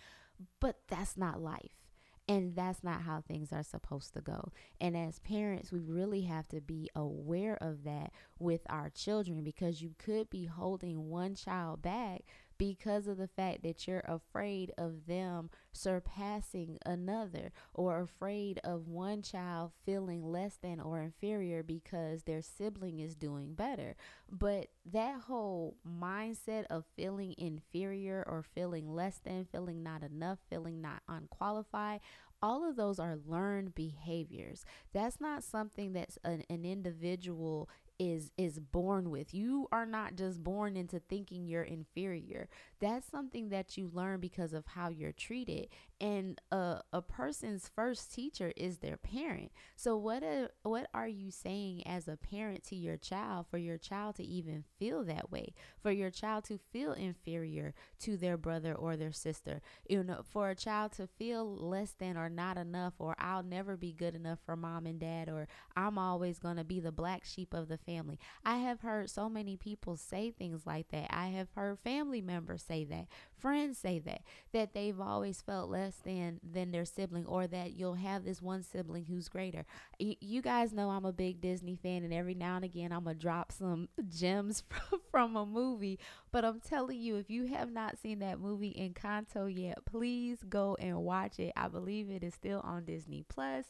But 0.61 0.81
that's 0.89 1.17
not 1.17 1.41
life. 1.41 1.88
And 2.29 2.55
that's 2.55 2.85
not 2.85 3.03
how 3.03 3.23
things 3.23 3.53
are 3.53 3.63
supposed 3.63 4.13
to 4.13 4.21
go. 4.21 4.53
And 4.81 4.95
as 4.95 5.19
parents, 5.19 5.73
we 5.73 5.81
really 5.81 6.23
have 6.23 6.47
to 6.49 6.61
be 6.61 6.91
aware 6.95 7.57
of 7.63 7.85
that 7.85 8.13
with 8.39 8.61
our 8.69 8.91
children 8.91 9.43
because 9.43 9.81
you 9.81 9.95
could 9.99 10.29
be 10.29 10.45
holding 10.45 11.09
one 11.09 11.35
child 11.35 11.81
back 11.81 12.25
because 12.59 13.07
of 13.07 13.17
the 13.17 13.29
fact 13.29 13.63
that 13.63 13.87
you're 13.87 14.05
afraid 14.07 14.73
of 14.77 15.07
them 15.07 15.51
surpassing 15.73 16.79
another 16.85 17.53
or 17.73 18.01
afraid 18.01 18.61
of 18.65 18.89
one 18.89 19.23
child 19.23 19.73
feeling 19.87 20.25
less 20.25 20.59
than 20.61 20.81
or 20.81 21.01
inferior 21.01 21.63
because 21.63 22.25
their 22.25 22.43
sibling 22.43 22.99
is 22.99 23.15
doing 23.15 23.55
better. 23.55 23.95
But 24.31 24.69
that 24.85 25.21
whole 25.23 25.77
mindset 25.89 26.65
of 26.69 26.85
feeling 26.97 27.35
inferior 27.39 28.25
or 28.27 28.43
feeling 28.43 28.93
less 28.93 29.19
than, 29.19 29.47
feeling 29.51 29.83
not 29.83 30.03
enough, 30.03 30.39
feeling 30.51 30.81
not 30.81 31.03
unqualified, 31.09 32.01
all 32.43 32.69
of 32.69 32.77
those 32.77 32.99
are 32.99 33.19
learned 33.27 33.75
behaviors. 33.75 34.65
That's 34.93 35.21
not 35.21 35.43
something 35.43 35.93
that's 35.93 36.19
an, 36.25 36.45
an 36.51 36.65
individual 36.65 37.69
is 37.99 38.31
is 38.39 38.59
born 38.61 39.11
with. 39.11 39.35
You 39.35 39.69
are 39.73 39.87
not 39.87 40.17
just 40.17 40.43
born 40.43 40.77
into 40.77 41.01
thinking 41.01 41.47
you're 41.47 41.63
inferior. 41.63 42.49
That's 42.81 43.09
something 43.11 43.49
that 43.49 43.77
you 43.77 43.91
learn 43.93 44.21
because 44.21 44.53
of 44.53 44.67
how 44.67 44.89
you're 44.89 45.13
treated. 45.13 45.69
And 46.01 46.41
a, 46.53 46.81
a 46.93 47.03
person's 47.03 47.69
first 47.75 48.15
teacher 48.15 48.53
is 48.57 48.79
their 48.79 48.97
parent. 48.97 49.51
So 49.75 49.97
what 49.97 50.23
a, 50.23 50.51
what 50.63 50.89
are 50.95 51.09
you 51.09 51.33
saying 51.33 51.85
as 51.87 52.07
a 52.07 52.17
parent 52.17 52.63
to 52.65 52.77
your 52.77 52.97
child 52.97 53.47
for 53.51 53.59
your 53.59 53.79
child 53.79 54.15
to 54.17 54.25
even 54.25 54.63
feel 54.79 55.03
that 55.05 55.33
way? 55.33 55.55
For 55.83 55.91
your 55.91 56.11
child 56.11 56.45
to 56.45 56.59
feel 56.73 56.93
inferior 56.93 57.75
to 58.01 58.17
their 58.17 58.37
brother 58.37 58.75
or 58.75 58.97
their 58.97 59.11
sister. 59.11 59.61
You 59.89 60.05
know, 60.05 60.21
for 60.23 60.51
a 60.51 60.55
child 60.55 60.93
to 60.93 61.09
feel 61.19 61.53
less 61.57 61.95
than 61.99 62.17
or 62.17 62.29
not 62.29 62.59
enough 62.59 62.95
or 63.01 63.17
I'll 63.19 63.43
never 63.43 63.77
be 63.77 63.93
good 63.93 64.15
enough 64.15 64.39
for 64.47 64.55
mom 64.55 64.87
and 64.87 65.01
dad 65.01 65.29
or 65.29 65.49
I'm 65.77 65.99
always 65.99 66.39
going 66.39 66.57
to 66.59 66.65
be 66.65 66.79
the 66.79 66.93
black 66.93 67.25
sheep 67.25 67.53
of 67.53 67.67
the 67.67 67.77
family. 67.89 68.19
I 68.45 68.59
have 68.59 68.81
heard 68.81 69.09
so 69.11 69.29
many 69.29 69.57
people 69.57 69.97
say 69.97 70.31
things 70.31 70.67
like 70.67 70.89
that. 70.91 71.09
I 71.11 71.29
have 71.29 71.49
heard 71.55 71.79
family 71.79 72.21
members 72.21 72.63
say 72.63 72.85
that, 72.85 73.07
friends 73.39 73.79
say 73.79 73.99
that, 74.01 74.23
that 74.53 74.75
they've 74.75 75.01
always 75.01 75.41
felt 75.41 75.71
less 75.71 75.97
than 76.05 76.41
than 76.43 76.71
their 76.71 76.85
sibling, 76.85 77.27
or 77.27 77.47
that 77.47 77.73
you'll 77.73 77.95
have 77.95 78.25
this 78.25 78.43
one 78.43 78.63
sibling 78.63 79.07
who's 79.07 79.29
greater. 79.29 79.65
Y- 80.01 80.17
you 80.21 80.43
guys 80.43 80.73
know 80.73 80.91
I'm 80.91 81.05
a 81.05 81.13
big 81.13 81.41
Disney 81.41 81.77
fan, 81.77 82.05
and 82.05 82.13
every 82.13 82.35
now 82.35 82.57
and 82.57 82.65
again 82.65 82.93
I'm 82.93 83.05
gonna 83.05 83.15
drop 83.15 83.53
some 83.53 83.89
gems 84.09 84.63
from, 84.71 85.01
from 85.11 85.37
a 85.37 85.47
movie. 85.47 85.99
But 86.31 86.45
I'm 86.45 86.61
telling 86.61 87.01
you, 87.01 87.17
if 87.17 87.31
you 87.31 87.47
have 87.47 87.71
not 87.73 87.99
seen 87.99 88.19
that 88.21 88.41
movie 88.41 88.75
Encanto 88.79 89.47
yet, 89.55 89.79
please 89.85 90.39
go 90.49 90.77
and 90.79 90.97
watch 90.99 91.39
it. 91.39 91.53
I 91.57 91.69
believe 91.69 92.11
it 92.11 92.23
is 92.25 92.35
still 92.35 92.61
on 92.61 92.85
Disney 92.85 93.25
Plus. 93.29 93.67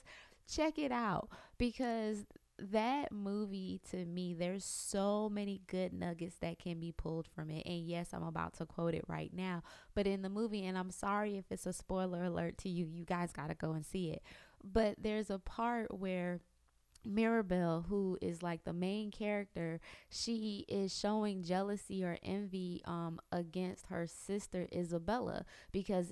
Check 0.50 0.78
it 0.78 0.92
out 0.92 1.28
because 1.58 2.24
that 2.58 3.12
movie 3.12 3.80
to 3.90 4.04
me, 4.04 4.34
there's 4.34 4.64
so 4.64 5.28
many 5.28 5.62
good 5.66 5.92
nuggets 5.92 6.36
that 6.40 6.58
can 6.58 6.80
be 6.80 6.92
pulled 6.92 7.28
from 7.28 7.50
it. 7.50 7.64
And 7.66 7.86
yes, 7.86 8.08
I'm 8.12 8.22
about 8.22 8.54
to 8.54 8.66
quote 8.66 8.94
it 8.94 9.04
right 9.06 9.32
now. 9.32 9.62
But 9.94 10.06
in 10.06 10.22
the 10.22 10.28
movie, 10.28 10.66
and 10.66 10.76
I'm 10.76 10.90
sorry 10.90 11.36
if 11.36 11.46
it's 11.50 11.66
a 11.66 11.72
spoiler 11.72 12.24
alert 12.24 12.58
to 12.58 12.68
you, 12.68 12.86
you 12.86 13.04
guys 13.04 13.32
got 13.32 13.48
to 13.48 13.54
go 13.54 13.72
and 13.72 13.86
see 13.86 14.10
it. 14.10 14.22
But 14.62 14.96
there's 14.98 15.30
a 15.30 15.38
part 15.38 15.98
where 15.98 16.40
Mirabel, 17.08 17.86
who 17.88 18.18
is 18.20 18.42
like 18.42 18.64
the 18.64 18.72
main 18.72 19.10
character, 19.10 19.80
she 20.10 20.64
is 20.68 20.96
showing 20.96 21.42
jealousy 21.42 22.04
or 22.04 22.18
envy 22.22 22.82
um, 22.84 23.18
against 23.32 23.86
her 23.86 24.06
sister 24.06 24.68
Isabela 24.72 25.44
because 25.72 26.10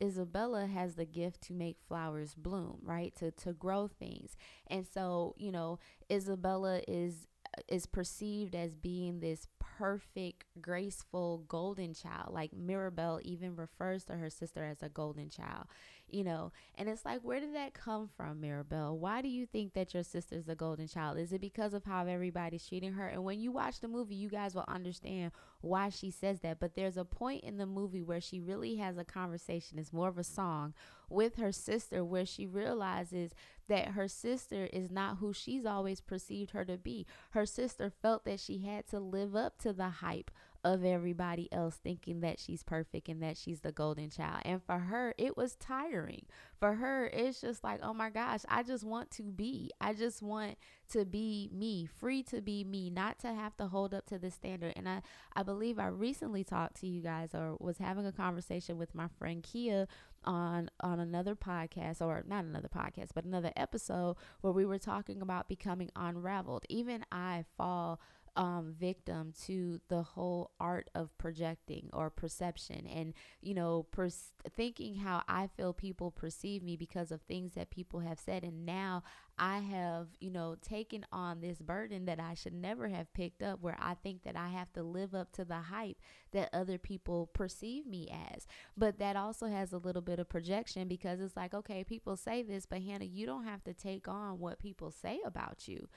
Isabela 0.00 0.70
has 0.70 0.94
the 0.94 1.06
gift 1.06 1.40
to 1.42 1.52
make 1.52 1.78
flowers 1.88 2.34
bloom, 2.34 2.78
right? 2.82 3.14
To 3.16 3.30
to 3.32 3.52
grow 3.52 3.88
things. 3.88 4.36
And 4.66 4.86
so, 4.86 5.34
you 5.38 5.50
know, 5.52 5.78
Isabela 6.10 6.82
is 6.86 7.26
is 7.68 7.86
perceived 7.86 8.54
as 8.54 8.74
being 8.74 9.20
this 9.20 9.48
perfect, 9.58 10.44
graceful 10.60 11.44
golden 11.48 11.94
child. 11.94 12.32
Like 12.32 12.52
Mirabel 12.52 13.20
even 13.22 13.56
refers 13.56 14.04
to 14.04 14.14
her 14.14 14.30
sister 14.30 14.64
as 14.64 14.82
a 14.82 14.88
golden 14.88 15.30
child 15.30 15.66
you 16.08 16.24
know. 16.24 16.52
And 16.76 16.88
it's 16.88 17.04
like, 17.04 17.20
where 17.22 17.40
did 17.40 17.54
that 17.54 17.74
come 17.74 18.08
from, 18.16 18.40
Mirabel? 18.40 18.98
Why 18.98 19.22
do 19.22 19.28
you 19.28 19.46
think 19.46 19.74
that 19.74 19.94
your 19.94 20.02
sister's 20.02 20.48
a 20.48 20.54
golden 20.54 20.86
child? 20.86 21.18
Is 21.18 21.32
it 21.32 21.40
because 21.40 21.74
of 21.74 21.84
how 21.84 22.06
everybody's 22.06 22.66
treating 22.66 22.92
her? 22.92 23.08
And 23.08 23.24
when 23.24 23.40
you 23.40 23.50
watch 23.52 23.80
the 23.80 23.88
movie, 23.88 24.14
you 24.14 24.28
guys 24.28 24.54
will 24.54 24.64
understand 24.68 25.32
why 25.60 25.88
she 25.88 26.10
says 26.10 26.40
that. 26.40 26.60
But 26.60 26.74
there's 26.74 26.96
a 26.96 27.04
point 27.04 27.44
in 27.44 27.56
the 27.56 27.66
movie 27.66 28.02
where 28.02 28.20
she 28.20 28.40
really 28.40 28.76
has 28.76 28.96
a 28.96 29.04
conversation, 29.04 29.78
it's 29.78 29.92
more 29.92 30.08
of 30.08 30.18
a 30.18 30.24
song 30.24 30.74
with 31.08 31.36
her 31.36 31.52
sister, 31.52 32.04
where 32.04 32.26
she 32.26 32.46
realizes 32.46 33.32
that 33.68 33.88
her 33.88 34.08
sister 34.08 34.68
is 34.72 34.90
not 34.90 35.18
who 35.18 35.32
she's 35.32 35.64
always 35.64 36.00
perceived 36.00 36.50
her 36.52 36.64
to 36.64 36.76
be. 36.76 37.06
Her 37.30 37.46
sister 37.46 37.90
felt 37.90 38.24
that 38.24 38.40
she 38.40 38.58
had 38.58 38.86
to 38.88 39.00
live 39.00 39.34
up 39.34 39.58
to 39.58 39.72
the 39.72 39.88
hype 39.88 40.30
of 40.64 40.84
everybody 40.84 41.52
else 41.52 41.78
thinking 41.82 42.20
that 42.20 42.40
she's 42.40 42.62
perfect 42.62 43.08
and 43.08 43.22
that 43.22 43.36
she's 43.36 43.60
the 43.60 43.70
golden 43.70 44.08
child. 44.08 44.40
And 44.44 44.62
for 44.62 44.78
her, 44.78 45.14
it 45.18 45.36
was 45.36 45.54
tiring. 45.56 46.24
For 46.58 46.74
her, 46.74 47.06
it's 47.06 47.42
just 47.42 47.62
like, 47.62 47.80
oh 47.82 47.92
my 47.92 48.08
gosh, 48.08 48.40
I 48.48 48.62
just 48.62 48.82
want 48.82 49.10
to 49.12 49.22
be. 49.22 49.70
I 49.80 49.92
just 49.92 50.22
want 50.22 50.56
to 50.92 51.04
be 51.04 51.50
me, 51.52 51.86
free 51.86 52.22
to 52.24 52.40
be 52.40 52.64
me, 52.64 52.88
not 52.88 53.18
to 53.20 53.34
have 53.34 53.56
to 53.58 53.66
hold 53.66 53.92
up 53.92 54.06
to 54.06 54.18
the 54.18 54.30
standard. 54.30 54.72
And 54.74 54.88
I, 54.88 55.02
I 55.36 55.42
believe 55.42 55.78
I 55.78 55.88
recently 55.88 56.44
talked 56.44 56.80
to 56.80 56.86
you 56.86 57.02
guys 57.02 57.34
or 57.34 57.56
was 57.60 57.78
having 57.78 58.06
a 58.06 58.12
conversation 58.12 58.78
with 58.78 58.94
my 58.94 59.08
friend 59.18 59.42
Kia 59.42 59.86
on 60.26 60.70
on 60.80 61.00
another 61.00 61.34
podcast 61.34 62.00
or 62.00 62.24
not 62.26 62.44
another 62.44 62.68
podcast 62.74 63.08
but 63.14 63.24
another 63.24 63.52
episode 63.56 64.16
where 64.40 64.54
we 64.54 64.64
were 64.64 64.78
talking 64.78 65.20
about 65.20 65.48
becoming 65.48 65.90
unraveled 65.96 66.64
even 66.70 67.04
i 67.12 67.44
fall 67.58 68.00
um, 68.36 68.74
victim 68.78 69.32
to 69.46 69.80
the 69.88 70.02
whole 70.02 70.50
art 70.58 70.90
of 70.94 71.16
projecting 71.18 71.88
or 71.92 72.10
perception 72.10 72.86
and, 72.86 73.14
you 73.40 73.54
know, 73.54 73.86
pers- 73.90 74.32
thinking 74.56 74.96
how 74.96 75.22
I 75.28 75.46
feel 75.46 75.72
people 75.72 76.10
perceive 76.10 76.62
me 76.62 76.76
because 76.76 77.12
of 77.12 77.22
things 77.22 77.54
that 77.54 77.70
people 77.70 78.00
have 78.00 78.18
said. 78.18 78.42
And 78.42 78.66
now 78.66 79.02
I 79.38 79.58
have, 79.58 80.08
you 80.20 80.30
know, 80.30 80.56
taken 80.60 81.04
on 81.12 81.40
this 81.40 81.58
burden 81.58 82.04
that 82.06 82.20
I 82.20 82.34
should 82.34 82.54
never 82.54 82.88
have 82.88 83.12
picked 83.14 83.42
up 83.42 83.60
where 83.60 83.76
I 83.80 83.94
think 83.94 84.22
that 84.22 84.36
I 84.36 84.48
have 84.48 84.72
to 84.74 84.82
live 84.82 85.14
up 85.14 85.32
to 85.32 85.44
the 85.44 85.56
hype 85.56 85.98
that 86.32 86.50
other 86.52 86.78
people 86.78 87.28
perceive 87.32 87.86
me 87.86 88.08
as. 88.32 88.46
But 88.76 88.98
that 88.98 89.16
also 89.16 89.46
has 89.46 89.72
a 89.72 89.78
little 89.78 90.02
bit 90.02 90.18
of 90.18 90.28
projection 90.28 90.88
because 90.88 91.20
it's 91.20 91.36
like, 91.36 91.54
okay, 91.54 91.84
people 91.84 92.16
say 92.16 92.42
this, 92.42 92.66
but 92.66 92.82
Hannah, 92.82 93.04
you 93.04 93.26
don't 93.26 93.44
have 93.44 93.64
to 93.64 93.72
take 93.72 94.08
on 94.08 94.38
what 94.38 94.58
people 94.58 94.90
say 94.90 95.20
about 95.24 95.66
you. 95.66 95.88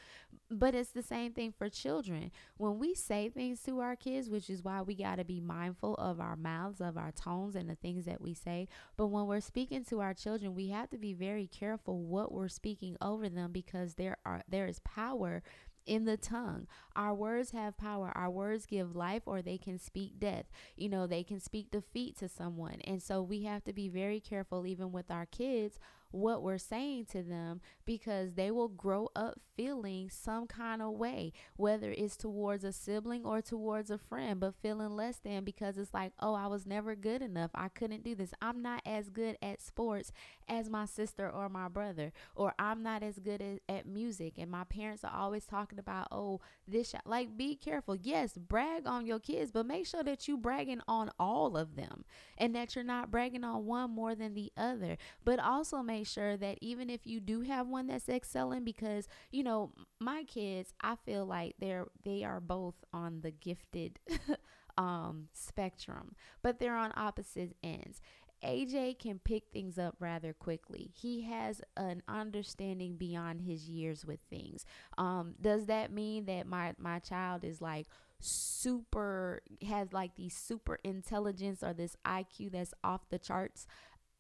But 0.50 0.76
it's 0.76 0.92
the 0.92 1.04
same 1.04 1.34
thing 1.34 1.54
for 1.58 1.70
children. 1.70 2.32
When 2.58 2.80
we 2.80 2.94
say 2.96 3.30
things 3.30 3.62
to 3.64 3.80
our 3.80 3.96
kids, 3.96 4.30
which 4.30 4.50
is 4.50 4.64
why 4.64 4.82
we 4.82 4.96
got 4.96 5.16
to 5.16 5.26
be 5.26 5.42
mindful 5.42 5.96
of 5.96 6.20
our 6.20 6.36
mouths, 6.36 6.82
of 6.82 6.98
our 6.98 7.12
tones, 7.12 7.56
and 7.56 7.70
the 7.70 7.76
things 7.76 8.06
that 8.06 8.22
we 8.22 8.34
say. 8.34 8.68
But 8.96 9.08
when 9.08 9.28
we're 9.28 9.42
speaking 9.42 9.84
to 9.86 10.02
our 10.02 10.14
children, 10.14 10.56
we 10.56 10.70
have 10.70 10.90
to 10.92 10.98
be 10.98 11.14
very 11.14 11.48
careful 11.48 12.00
what 12.00 12.32
we're 12.32 12.48
speaking 12.48 12.98
over 13.02 13.27
over 13.28 13.36
them 13.36 13.52
because 13.52 13.96
there 13.96 14.18
are 14.26 14.42
there 14.48 14.68
is 14.68 14.80
power 14.80 15.44
in 15.86 16.06
the 16.06 16.18
tongue. 16.18 16.68
Our 16.96 17.14
words 17.14 17.52
have 17.52 17.78
power. 17.78 18.12
Our 18.14 18.30
words 18.30 18.66
give 18.66 18.96
life 18.96 19.24
or 19.26 19.42
they 19.42 19.58
can 19.58 19.80
speak 19.80 20.20
death. 20.20 20.46
You 20.76 20.90
know, 20.90 21.08
they 21.08 21.24
can 21.24 21.40
speak 21.40 21.72
defeat 21.72 22.18
to 22.20 22.28
someone. 22.28 22.82
And 22.84 23.02
so 23.02 23.22
we 23.22 23.44
have 23.44 23.64
to 23.64 23.74
be 23.74 23.88
very 23.88 24.20
careful 24.20 24.68
even 24.68 24.92
with 24.92 25.10
our 25.10 25.26
kids 25.26 25.80
what 26.12 26.42
we're 26.42 26.58
saying 26.58 27.06
to 27.06 27.24
them 27.24 27.62
because 27.86 28.34
they 28.34 28.52
will 28.52 28.68
grow 28.68 29.10
up 29.16 29.40
feeling 29.56 30.10
some 30.10 30.46
kind 30.46 30.82
of 30.82 30.94
way, 30.94 31.34
whether 31.56 31.92
it's 31.92 32.16
towards 32.16 32.64
a 32.64 32.72
sibling 32.72 33.26
or 33.26 33.42
towards 33.42 33.90
a 33.90 33.98
friend, 33.98 34.40
but 34.40 34.54
feeling 34.62 34.96
less 34.96 35.18
than 35.18 35.44
because 35.44 35.78
it's 35.78 35.94
like, 35.94 36.14
oh, 36.20 36.36
I 36.36 36.46
was 36.46 36.66
never 36.66 36.96
good 36.96 37.22
enough. 37.22 37.50
I 37.56 37.68
couldn't 37.70 38.04
do 38.04 38.14
this. 38.14 38.34
I'm 38.42 38.62
not 38.62 38.82
as 38.86 39.10
good 39.10 39.38
at 39.42 39.62
sports 39.62 40.12
as 40.48 40.70
my 40.70 40.86
sister 40.86 41.30
or 41.30 41.50
my 41.50 41.68
brother, 41.68 42.14
or 42.36 42.54
I'm 42.60 42.84
not 42.84 43.02
as 43.02 43.18
good 43.18 43.42
at, 43.42 43.62
at 43.68 43.88
music. 43.88 44.34
And 44.38 44.52
my 44.52 44.64
parents 44.64 45.04
are 45.04 45.14
always 45.14 45.46
talking 45.46 45.80
about, 45.80 46.08
oh, 46.12 46.40
this, 46.68 46.94
like, 47.06 47.36
be 47.36 47.56
careful. 47.56 47.96
Yes, 47.96 48.34
brag 48.38 48.86
on 48.86 49.08
your 49.08 49.20
kids, 49.20 49.52
but 49.52 49.66
make 49.66 49.88
sure 49.88 50.04
that 50.04 50.28
you 50.28 50.38
bragging 50.38 50.82
on 50.88 51.10
all 51.18 51.58
of 51.58 51.76
them 51.76 52.06
and 52.38 52.56
that 52.56 52.76
you're 52.76 52.84
not 52.84 53.10
bragging 53.10 53.44
on 53.44 53.66
one 53.66 53.90
more 53.90 54.14
than 54.14 54.36
the 54.36 54.52
other. 54.56 54.98
But 55.26 55.40
also 55.40 55.82
make 55.82 55.97
sure 56.06 56.38
that 56.38 56.58
even 56.62 56.90
if 56.90 57.08
you 57.08 57.20
do 57.20 57.42
have 57.42 57.68
one 57.68 57.88
that's 57.88 58.10
excelling, 58.10 58.64
because, 58.64 59.08
you 59.32 59.44
know, 59.44 59.72
my 60.00 60.24
kids, 60.24 60.74
I 60.82 60.96
feel 61.06 61.26
like 61.26 61.56
they're, 61.60 61.88
they 62.04 62.24
are 62.24 62.40
both 62.40 62.76
on 62.94 63.22
the 63.22 63.32
gifted, 63.32 64.00
um 64.78 65.28
spectrum 65.34 66.14
but 66.44 66.60
they're 66.60 66.76
on 66.78 66.92
opposite 66.96 67.56
ends 67.64 68.00
AJ 68.44 69.00
can 69.00 69.18
pick 69.18 69.46
things 69.52 69.80
up 69.80 69.96
rather 70.00 70.32
quickly. 70.32 70.92
He 70.94 71.22
has 71.24 71.60
an 71.76 72.04
understanding 72.08 72.96
beyond 72.96 73.42
his 73.42 73.68
years 73.68 74.06
with 74.06 74.20
things. 74.30 74.64
Um, 74.96 75.34
does 75.42 75.66
that 75.66 75.92
mean 75.92 76.26
that 76.26 76.46
my 76.46 76.76
my 76.78 77.00
child 77.00 77.44
is 77.44 77.62
like 77.62 77.88
super 78.20 79.42
has 79.68 79.92
like 79.92 80.16
the 80.16 80.30
super 80.30 80.78
intelligence 80.84 81.64
or 81.64 81.74
this 81.74 81.96
IQ 82.06 82.50
that's 82.50 82.76
off 82.84 83.10
the 83.10 83.18
charts? 83.18 83.66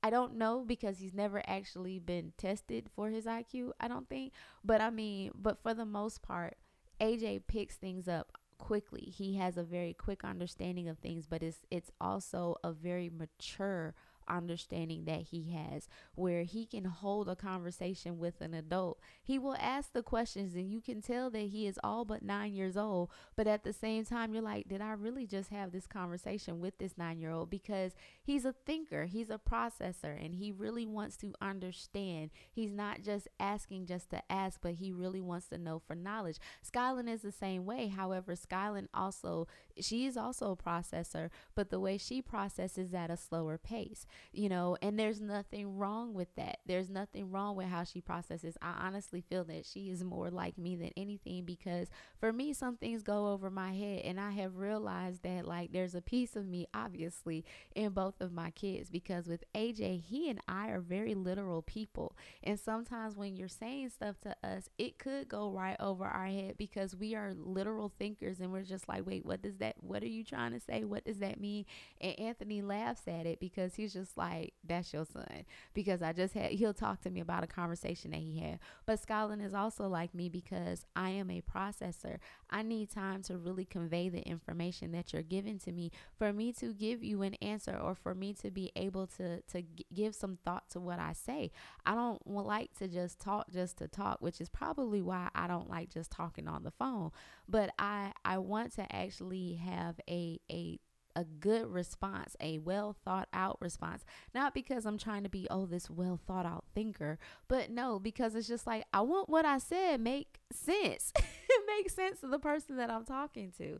I 0.07 0.09
don't 0.09 0.37
know 0.37 0.63
because 0.65 0.99
he's 0.99 1.13
never 1.13 1.41
actually 1.45 1.99
been 1.99 2.31
tested 2.37 2.89
for 2.95 3.09
his 3.09 3.25
IQ, 3.25 3.71
I 3.77 3.89
don't 3.89 4.07
think. 4.07 4.31
But 4.63 4.79
I 4.79 4.89
mean, 4.89 5.31
but 5.35 5.61
for 5.61 5.73
the 5.73 5.85
most 5.85 6.21
part, 6.21 6.55
AJ 7.01 7.41
picks 7.47 7.75
things 7.75 8.07
up 8.07 8.31
quickly. 8.57 9.01
He 9.01 9.35
has 9.35 9.57
a 9.57 9.63
very 9.63 9.93
quick 9.93 10.23
understanding 10.23 10.87
of 10.87 10.97
things, 10.99 11.27
but 11.27 11.43
it's 11.43 11.57
it's 11.71 11.91
also 11.99 12.55
a 12.63 12.71
very 12.71 13.09
mature 13.09 13.95
understanding 14.29 15.05
that 15.05 15.22
he 15.22 15.51
has 15.51 15.88
where 16.15 16.43
he 16.43 16.65
can 16.65 16.86
hold 16.86 17.29
a 17.29 17.36
conversation 17.36 18.17
with 18.17 18.41
an 18.41 18.53
adult. 18.53 19.00
He 19.24 19.39
will 19.39 19.55
ask 19.60 19.93
the 19.93 20.03
questions 20.03 20.55
and 20.55 20.72
you 20.72 20.81
can 20.81 21.01
tell 21.01 21.29
that 21.29 21.39
he 21.39 21.67
is 21.67 21.79
all 21.84 22.05
but 22.05 22.24
9 22.24 22.53
years 22.53 22.77
old, 22.77 23.10
but 23.36 23.48
at 23.48 23.63
the 23.63 23.74
same 23.74 24.05
time 24.05 24.34
you're 24.34 24.41
like, 24.41 24.67
did 24.67 24.81
I 24.81 24.91
really 24.91 25.25
just 25.25 25.50
have 25.50 25.72
this 25.72 25.88
conversation 25.88 26.60
with 26.60 26.77
this 26.77 26.93
9-year-old 26.93 27.50
because 27.50 27.93
he's 28.22 28.46
a 28.46 28.55
thinker, 28.65 29.05
he's 29.05 29.29
a 29.29 29.39
processor 29.39 30.24
and 30.24 30.36
he 30.36 30.51
really 30.51 30.86
wants 30.86 31.17
to 31.17 31.34
understand. 31.41 32.31
He's 32.51 32.72
not 32.72 33.01
just 33.01 33.27
asking 33.39 33.86
just 33.86 34.10
to 34.12 34.22
ask, 34.31 34.60
but 34.62 34.75
he 34.75 34.91
really 34.91 35.22
wants 35.22 35.48
to 35.48 35.57
know 35.57 35.79
for 35.79 35.96
knowledge. 35.96 36.38
Skylin 36.65 37.10
is 37.10 37.22
the 37.22 37.31
same 37.31 37.65
way. 37.65 37.88
However, 37.88 38.36
Skylin 38.36 38.88
also 38.93 39.48
she 39.79 40.05
is 40.05 40.17
also 40.17 40.51
a 40.51 40.55
processor, 40.55 41.29
but 41.55 41.69
the 41.69 41.79
way 41.79 41.98
she 41.98 42.22
processes 42.22 42.93
at 42.93 43.12
a 43.12 43.17
slower 43.17 43.57
pace 43.57 44.05
you 44.31 44.50
know, 44.50 44.77
and 44.81 45.00
there's 45.00 45.21
nothing 45.21 45.77
wrong 45.77 46.13
with 46.13 46.27
that. 46.36 46.59
There's 46.65 46.89
nothing 46.89 47.31
wrong 47.31 47.55
with 47.55 47.67
how 47.67 47.83
she 47.83 48.01
processes. 48.01 48.57
I 48.62 48.74
honestly 48.88 49.21
feel 49.21 49.43
that 49.45 49.65
she 49.65 49.89
is 49.89 50.03
more 50.03 50.29
like 50.29 50.57
me 50.57 50.75
than 50.75 50.91
anything 50.97 51.45
because 51.45 51.89
for 52.19 52.31
me, 52.33 52.53
some 52.53 52.77
things 52.77 53.03
go 53.03 53.29
over 53.29 53.50
my 53.50 53.74
head, 53.74 54.01
and 54.05 54.19
I 54.19 54.31
have 54.31 54.57
realized 54.57 55.24
that 55.24 55.47
like 55.47 55.71
there's 55.71 55.95
a 55.95 56.01
piece 56.01 56.36
of 56.36 56.45
me, 56.47 56.67
obviously, 56.74 57.45
in 57.75 57.91
both 57.91 58.19
of 58.21 58.31
my 58.31 58.51
kids 58.51 58.89
because 58.89 59.27
with 59.27 59.43
AJ, 59.53 60.01
he 60.01 60.29
and 60.29 60.39
I 60.47 60.69
are 60.69 60.79
very 60.79 61.15
literal 61.15 61.62
people, 61.62 62.15
and 62.43 62.59
sometimes 62.59 63.15
when 63.17 63.36
you're 63.36 63.47
saying 63.47 63.89
stuff 63.89 64.19
to 64.21 64.36
us, 64.43 64.69
it 64.77 64.97
could 64.97 65.27
go 65.27 65.51
right 65.51 65.77
over 65.79 66.05
our 66.05 66.27
head 66.27 66.55
because 66.57 66.95
we 66.95 67.15
are 67.15 67.33
literal 67.36 67.89
thinkers, 67.89 68.39
and 68.39 68.51
we're 68.51 68.63
just 68.63 68.88
like, 68.88 69.05
wait, 69.05 69.25
what 69.25 69.41
does 69.41 69.57
that? 69.57 69.75
What 69.81 70.03
are 70.03 70.07
you 70.07 70.24
trying 70.24 70.53
to 70.53 70.59
say? 70.59 70.83
What 70.83 71.05
does 71.05 71.19
that 71.19 71.39
mean? 71.39 71.65
And 72.01 72.19
Anthony 72.19 72.62
laughs 72.62 73.01
at 73.07 73.25
it 73.25 73.39
because 73.39 73.75
he's 73.75 73.93
just 73.93 74.06
just 74.07 74.17
like, 74.17 74.53
that's 74.63 74.93
your 74.93 75.05
son. 75.05 75.45
Because 75.73 76.01
I 76.01 76.13
just 76.13 76.33
had, 76.33 76.51
he'll 76.51 76.73
talk 76.73 77.01
to 77.01 77.09
me 77.09 77.19
about 77.19 77.43
a 77.43 77.47
conversation 77.47 78.11
that 78.11 78.19
he 78.19 78.39
had. 78.39 78.59
But 78.85 78.99
Skyland 78.99 79.41
is 79.41 79.53
also 79.53 79.87
like 79.87 80.13
me 80.13 80.29
because 80.29 80.85
I 80.95 81.09
am 81.09 81.29
a 81.29 81.41
processor. 81.41 82.17
I 82.49 82.63
need 82.63 82.89
time 82.89 83.21
to 83.23 83.37
really 83.37 83.65
convey 83.65 84.09
the 84.09 84.21
information 84.21 84.91
that 84.93 85.13
you're 85.13 85.21
giving 85.21 85.59
to 85.59 85.71
me 85.71 85.91
for 86.17 86.31
me 86.33 86.53
to 86.53 86.73
give 86.73 87.03
you 87.03 87.21
an 87.21 87.35
answer 87.35 87.77
or 87.77 87.95
for 87.95 88.15
me 88.15 88.33
to 88.35 88.51
be 88.51 88.71
able 88.75 89.07
to, 89.17 89.41
to 89.41 89.63
give 89.93 90.15
some 90.15 90.37
thought 90.46 90.70
to 90.72 90.79
what 90.79 91.00
I 91.00 91.13
say. 91.13 91.51
I 91.85 91.96
don't 91.96 92.25
like 92.25 92.74
to 92.75 92.87
just 92.87 93.20
talk 93.20 93.51
just 93.51 93.77
to 93.79 93.87
talk, 93.87 94.22
which 94.22 94.41
is 94.41 94.50
probably 94.50 95.01
why 95.01 95.29
I 95.35 95.48
don't 95.48 95.70
like 95.70 95.89
just 95.89 96.11
talking 96.11 96.48
on 96.48 96.63
the 96.63 96.72
phone. 96.72 97.11
But 97.48 97.72
I, 97.79 98.13
I 98.24 98.37
want 98.39 98.74
to 98.75 98.96
actually 98.96 99.55
have 99.55 100.00
a, 100.09 100.39
a 100.51 100.79
a 101.18 101.24
good 101.24 101.66
response, 101.66 102.36
a 102.40 102.60
well 102.60 102.96
thought 103.03 103.27
out 103.34 103.58
response. 103.60 104.06
Not 104.36 104.53
because 104.53 104.86
I'm 104.86 105.00
trying 105.00 105.24
to 105.24 105.30
be, 105.30 105.48
oh, 105.50 105.66
this 105.66 105.90
well 105.90 106.20
thought 106.27 106.46
out 106.46 106.66
thinker, 106.75 107.18
but 107.48 107.72
no, 107.72 107.98
because 108.00 108.36
it's 108.36 108.48
just 108.48 108.68
like, 108.68 108.86
I 108.94 109.01
want 109.01 109.27
what 109.27 109.44
I 109.44 109.58
said 109.58 110.00
make 110.00 110.40
sense. 110.53 111.12
it 111.18 111.64
makes 111.66 111.96
sense 111.96 112.20
to 112.20 112.27
the 112.27 112.38
person 112.38 112.77
that 112.77 112.92
I'm 112.92 113.03
talking 113.03 113.51
to. 113.58 113.80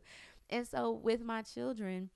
And 0.50 0.66
so 0.66 0.90
with 0.90 1.22
my 1.22 1.42
children, 1.42 2.10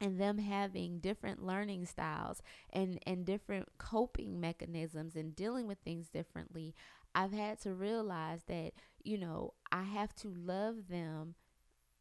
and 0.00 0.20
them 0.20 0.38
having 0.38 0.98
different 0.98 1.44
learning 1.44 1.86
styles 1.86 2.42
and 2.72 2.98
and 3.06 3.24
different 3.24 3.68
coping 3.78 4.40
mechanisms 4.40 5.14
and 5.14 5.36
dealing 5.36 5.68
with 5.68 5.78
things 5.84 6.08
differently 6.08 6.74
i've 7.14 7.32
had 7.32 7.60
to 7.60 7.72
realize 7.72 8.40
that 8.48 8.72
you 9.04 9.16
know 9.16 9.52
i 9.70 9.82
have 9.82 10.12
to 10.12 10.34
love 10.36 10.88
them 10.88 11.36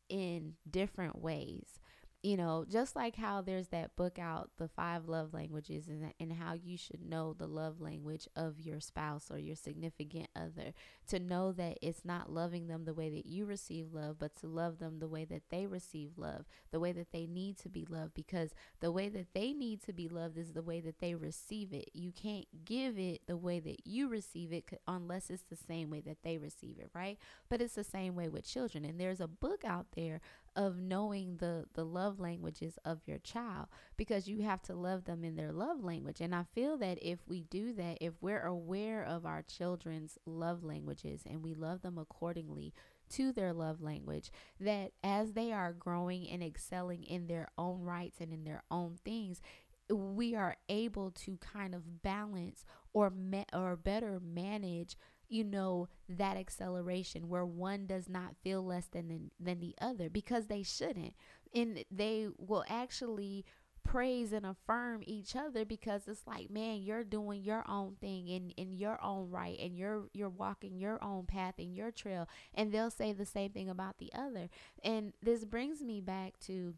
in 0.10 0.54
different 0.67 1.21
ways 1.21 1.80
you 2.23 2.38
know, 2.38 2.65
just 2.69 2.95
like 2.95 3.15
how 3.15 3.41
there's 3.41 3.69
that 3.69 3.95
book 3.95 4.19
out, 4.19 4.51
The 4.57 4.67
Five 4.67 5.07
Love 5.07 5.34
Languages, 5.34 5.88
and, 5.88 6.13
and 6.19 6.34
how 6.34 6.53
you 6.53 6.77
should 6.77 7.01
know 7.03 7.34
the 7.34 7.47
love 7.47 7.81
language 7.81 8.27
of 8.36 8.60
your 8.60 8.79
spouse 8.79 9.31
or 9.31 9.39
your 9.39 9.55
significant 9.55 10.27
other, 10.36 10.73
to 11.07 11.19
know 11.19 11.51
that 11.53 11.79
it's 11.81 12.05
not 12.05 12.31
loving 12.31 12.67
them 12.67 12.86
the 12.86 12.93
way 12.93 13.10
that 13.10 13.25
you 13.25 13.45
receive 13.45 13.93
love, 13.93 14.17
but 14.19 14.36
to 14.36 14.47
love 14.47 14.77
them 14.77 14.99
the 14.99 15.07
way 15.07 15.25
that 15.25 15.49
they 15.49 15.65
receive 15.65 16.12
love, 16.17 16.45
the 16.71 16.79
way 16.79 16.91
that 16.91 17.12
they 17.12 17.25
need 17.25 17.57
to 17.57 17.69
be 17.69 17.86
loved, 17.89 18.13
because 18.13 18.51
the 18.81 18.91
way 18.91 19.10
that 19.10 19.34
they 19.34 19.51
need 19.51 19.81
to 19.81 19.91
be 19.91 20.07
loved 20.07 20.38
is 20.38 20.53
the 20.53 20.62
way 20.62 20.79
that 20.79 20.99
they 20.99 21.15
receive 21.15 21.73
it. 21.73 21.89
You 21.93 22.12
can't 22.12 22.45
give 22.65 22.99
it 22.99 23.21
the 23.25 23.38
way 23.38 23.60
that 23.60 23.88
you 23.88 24.07
receive 24.07 24.53
it 24.53 24.65
unless 24.88 25.29
it's 25.31 25.45
the 25.49 25.55
same 25.55 25.89
way 25.89 26.01
that 26.01 26.21
they 26.23 26.38
receive 26.38 26.77
it, 26.77 26.91
right? 26.93 27.17
But 27.49 27.62
it's 27.62 27.75
the 27.75 27.84
same 27.84 28.15
way 28.15 28.29
with 28.29 28.47
children. 28.47 28.86
And 28.86 28.99
there's 28.99 29.21
a 29.21 29.27
book 29.27 29.63
out 29.65 29.88
there 29.95 30.21
of 30.55 30.77
knowing 30.77 31.37
the 31.37 31.65
the 31.73 31.85
love 31.85 32.19
languages 32.19 32.77
of 32.83 32.99
your 33.05 33.19
child 33.19 33.67
because 33.97 34.27
you 34.27 34.41
have 34.41 34.61
to 34.61 34.73
love 34.73 35.05
them 35.05 35.23
in 35.23 35.35
their 35.35 35.51
love 35.51 35.83
language. 35.83 36.21
And 36.21 36.35
i 36.35 36.43
feel 36.53 36.77
that 36.77 36.99
if 37.01 37.19
we 37.27 37.43
do 37.43 37.73
that 37.73 37.97
if 38.01 38.13
we're 38.21 38.45
aware 38.45 39.03
of 39.03 39.25
our 39.25 39.41
children's 39.41 40.17
love 40.25 40.63
languages 40.63 41.23
and 41.29 41.43
we 41.43 41.53
love 41.53 41.81
them 41.81 41.97
accordingly 41.97 42.73
to 43.09 43.31
their 43.33 43.53
love 43.53 43.81
language 43.81 44.31
that 44.59 44.91
as 45.03 45.33
they 45.33 45.51
are 45.51 45.73
growing 45.73 46.29
and 46.29 46.41
excelling 46.41 47.03
in 47.03 47.27
their 47.27 47.49
own 47.57 47.81
rights 47.81 48.19
and 48.21 48.31
in 48.31 48.43
their 48.43 48.63
own 48.71 48.97
things 49.03 49.41
we 49.89 50.35
are 50.35 50.55
able 50.69 51.11
to 51.11 51.37
kind 51.37 51.75
of 51.75 52.01
balance 52.01 52.65
or 52.93 53.11
or 53.53 53.75
better 53.75 54.19
manage 54.23 54.95
you 55.31 55.43
know 55.43 55.87
that 56.09 56.37
acceleration 56.37 57.29
where 57.29 57.45
one 57.45 57.85
does 57.85 58.09
not 58.09 58.35
feel 58.43 58.63
less 58.65 58.87
than 58.87 59.07
than, 59.07 59.31
than 59.39 59.59
the 59.59 59.75
other 59.81 60.09
because 60.09 60.47
they 60.47 60.63
shouldn't. 60.63 61.13
And 61.53 61.83
they 61.89 62.27
will 62.37 62.65
actually 62.67 63.45
praise 63.83 64.31
and 64.31 64.45
affirm 64.45 65.01
each 65.07 65.35
other 65.35 65.65
because 65.65 66.03
it's 66.07 66.27
like 66.27 66.51
man 66.51 66.83
you're 66.83 67.03
doing 67.03 67.43
your 67.43 67.63
own 67.67 67.95
thing 67.99 68.27
in 68.27 68.51
in 68.51 68.71
your 68.71 69.03
own 69.03 69.27
right 69.31 69.57
and 69.59 69.75
you're 69.75 70.03
you're 70.13 70.29
walking 70.29 70.77
your 70.77 71.03
own 71.03 71.25
path 71.25 71.55
in 71.57 71.73
your 71.73 71.91
trail. 71.91 72.27
And 72.53 72.71
they'll 72.71 72.91
say 72.91 73.13
the 73.13 73.25
same 73.25 73.51
thing 73.51 73.69
about 73.69 73.97
the 73.97 74.11
other. 74.13 74.49
And 74.83 75.13
this 75.21 75.45
brings 75.45 75.81
me 75.81 76.01
back 76.01 76.39
to 76.41 76.75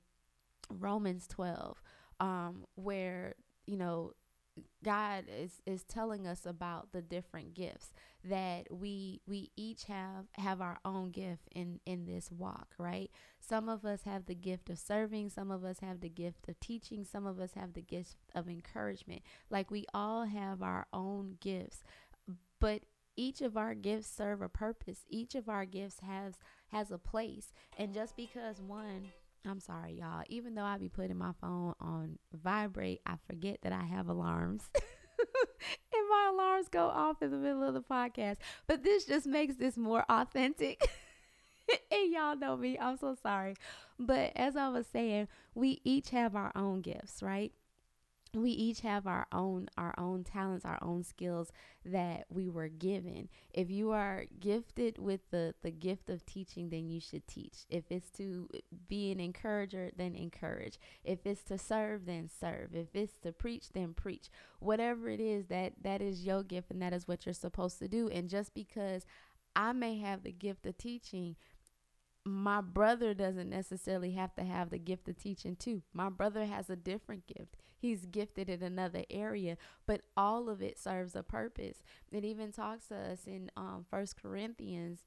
Romans 0.70 1.28
12 1.28 1.82
um 2.20 2.66
where 2.76 3.34
you 3.66 3.78
know 3.78 4.14
God 4.84 5.26
is 5.28 5.62
is 5.66 5.84
telling 5.84 6.28
us 6.28 6.46
about 6.46 6.92
the 6.92 7.02
different 7.02 7.54
gifts 7.54 7.94
that 8.24 8.68
we 8.72 9.22
we 9.28 9.52
each 9.56 9.86
have 9.86 10.26
have 10.34 10.62
our 10.62 10.78
own 10.86 11.12
gift 11.12 11.48
in 11.56 11.80
in 11.86 12.06
this 12.06 12.32
walk, 12.32 12.68
right? 12.78 13.10
Some 13.40 13.70
of 13.70 13.86
us 13.86 14.04
have 14.04 14.26
the 14.26 14.36
gift 14.36 14.70
of 14.70 14.78
serving, 14.78 15.30
some 15.30 15.50
of 15.52 15.64
us 15.64 15.80
have 15.80 16.02
the 16.02 16.10
gift 16.10 16.48
of 16.48 16.60
teaching, 16.60 17.06
some 17.06 17.26
of 17.26 17.40
us 17.40 17.54
have 17.56 17.74
the 17.74 17.82
gift 17.82 18.16
of 18.36 18.48
encouragement. 18.48 19.22
Like 19.50 19.72
we 19.72 19.86
all 19.94 20.26
have 20.26 20.62
our 20.62 20.88
own 20.94 21.38
gifts, 21.40 21.84
but 22.60 22.84
each 23.16 23.42
of 23.42 23.58
our 23.58 23.76
gifts 23.76 24.08
serve 24.08 24.42
a 24.42 24.50
purpose. 24.50 25.06
Each 25.10 25.36
of 25.36 25.50
our 25.50 25.66
gifts 25.66 26.00
has 26.02 26.36
has 26.68 26.92
a 26.92 26.98
place. 26.98 27.54
And 27.78 27.94
just 27.94 28.16
because 28.16 28.62
one 28.62 29.12
I'm 29.46 29.60
sorry, 29.60 29.94
y'all. 29.94 30.24
Even 30.30 30.56
though 30.56 30.64
I 30.64 30.78
be 30.78 30.90
putting 30.90 31.18
my 31.18 31.32
phone 31.42 31.74
on 31.80 32.18
vibrate, 32.34 33.02
I 33.06 33.16
forget 33.28 33.60
that 33.64 33.74
I 33.74 33.84
have 33.84 34.08
alarms 34.08 34.70
and 34.74 36.10
my 36.10 36.32
alarms 36.34 36.68
go 36.70 36.86
off 36.86 37.22
in 37.22 37.32
the 37.32 37.38
middle 37.38 37.64
of 37.64 37.74
the 37.74 37.82
podcast. 37.82 38.38
But 38.68 38.84
this 38.84 39.06
just 39.06 39.26
makes 39.26 39.56
this 39.56 39.78
more 39.78 40.06
authentic. 40.10 40.88
and 41.92 42.12
y'all 42.12 42.36
know 42.36 42.56
me. 42.56 42.78
I'm 42.80 42.98
so 42.98 43.16
sorry. 43.22 43.56
But 44.00 44.32
as 44.36 44.56
I 44.56 44.70
was 44.70 44.88
saying, 44.88 45.28
we 45.56 45.82
each 45.84 46.10
have 46.12 46.36
our 46.36 46.52
own 46.56 46.82
gifts, 46.82 47.22
right? 47.22 47.52
We 48.36 48.50
each 48.50 48.82
have 48.82 49.06
our 49.06 49.28
own 49.32 49.70
our 49.78 49.94
own 49.98 50.24
talents 50.24 50.66
our 50.66 50.80
own 50.82 51.04
skills 51.04 51.52
that 51.86 52.26
we 52.30 52.50
were 52.50 52.68
given. 52.68 53.30
If 53.54 53.70
you 53.70 53.92
are 53.92 54.26
gifted 54.40 54.98
with 54.98 55.22
the 55.30 55.54
the 55.62 55.72
gift 55.72 56.10
of 56.10 56.26
teaching 56.26 56.70
then 56.70 56.88
you 56.88 57.00
should 57.00 57.28
teach. 57.28 57.66
If 57.70 57.84
it's 57.90 58.10
to 58.12 58.50
be 58.88 59.12
an 59.12 59.20
encourager 59.20 59.92
then 59.96 60.16
encourage. 60.16 60.80
If 61.04 61.26
it's 61.26 61.44
to 61.44 61.58
serve 61.58 62.06
then 62.06 62.30
serve. 62.30 62.74
If 62.74 62.96
it's 62.96 63.18
to 63.20 63.32
preach 63.32 63.70
then 63.74 63.94
preach. 63.94 64.30
Whatever 64.60 65.10
it 65.10 65.20
is 65.20 65.48
that 65.48 65.74
that 65.82 66.02
is 66.02 66.26
your 66.26 66.44
gift 66.44 66.72
and 66.72 66.82
that 66.82 66.94
is 66.94 67.08
what 67.08 67.26
you're 67.26 67.34
supposed 67.34 67.80
to 67.80 67.88
do. 67.88 68.10
And 68.10 68.30
just 68.30 68.54
because 68.54 69.06
I 69.56 69.74
may 69.74 70.00
have 70.00 70.24
the 70.24 70.32
gift 70.32 70.66
of 70.66 70.78
teaching 70.78 71.36
my 72.26 72.62
brother 72.62 73.14
doesn't 73.14 73.50
necessarily 73.50 74.12
have 74.12 74.34
to 74.36 74.44
have 74.44 74.70
the 74.70 74.80
gift 74.80 75.08
of 75.10 75.18
teaching 75.18 75.56
too. 75.56 75.82
My 75.94 76.10
brother 76.10 76.46
has 76.46 76.70
a 76.70 76.76
different 76.76 77.28
gift. 77.28 77.58
He's 77.78 78.06
gifted 78.06 78.50
in 78.50 78.64
another 78.64 79.04
area, 79.10 79.58
but 79.86 80.02
all 80.16 80.48
of 80.48 80.62
it 80.62 80.80
serves 80.80 81.16
a 81.16 81.24
purpose. 81.24 81.84
It 82.12 82.24
even 82.24 82.54
talks 82.54 82.88
to 82.88 82.96
us 82.96 83.26
in 83.28 83.52
um 83.58 83.86
First 83.90 84.22
Corinthians. 84.22 85.04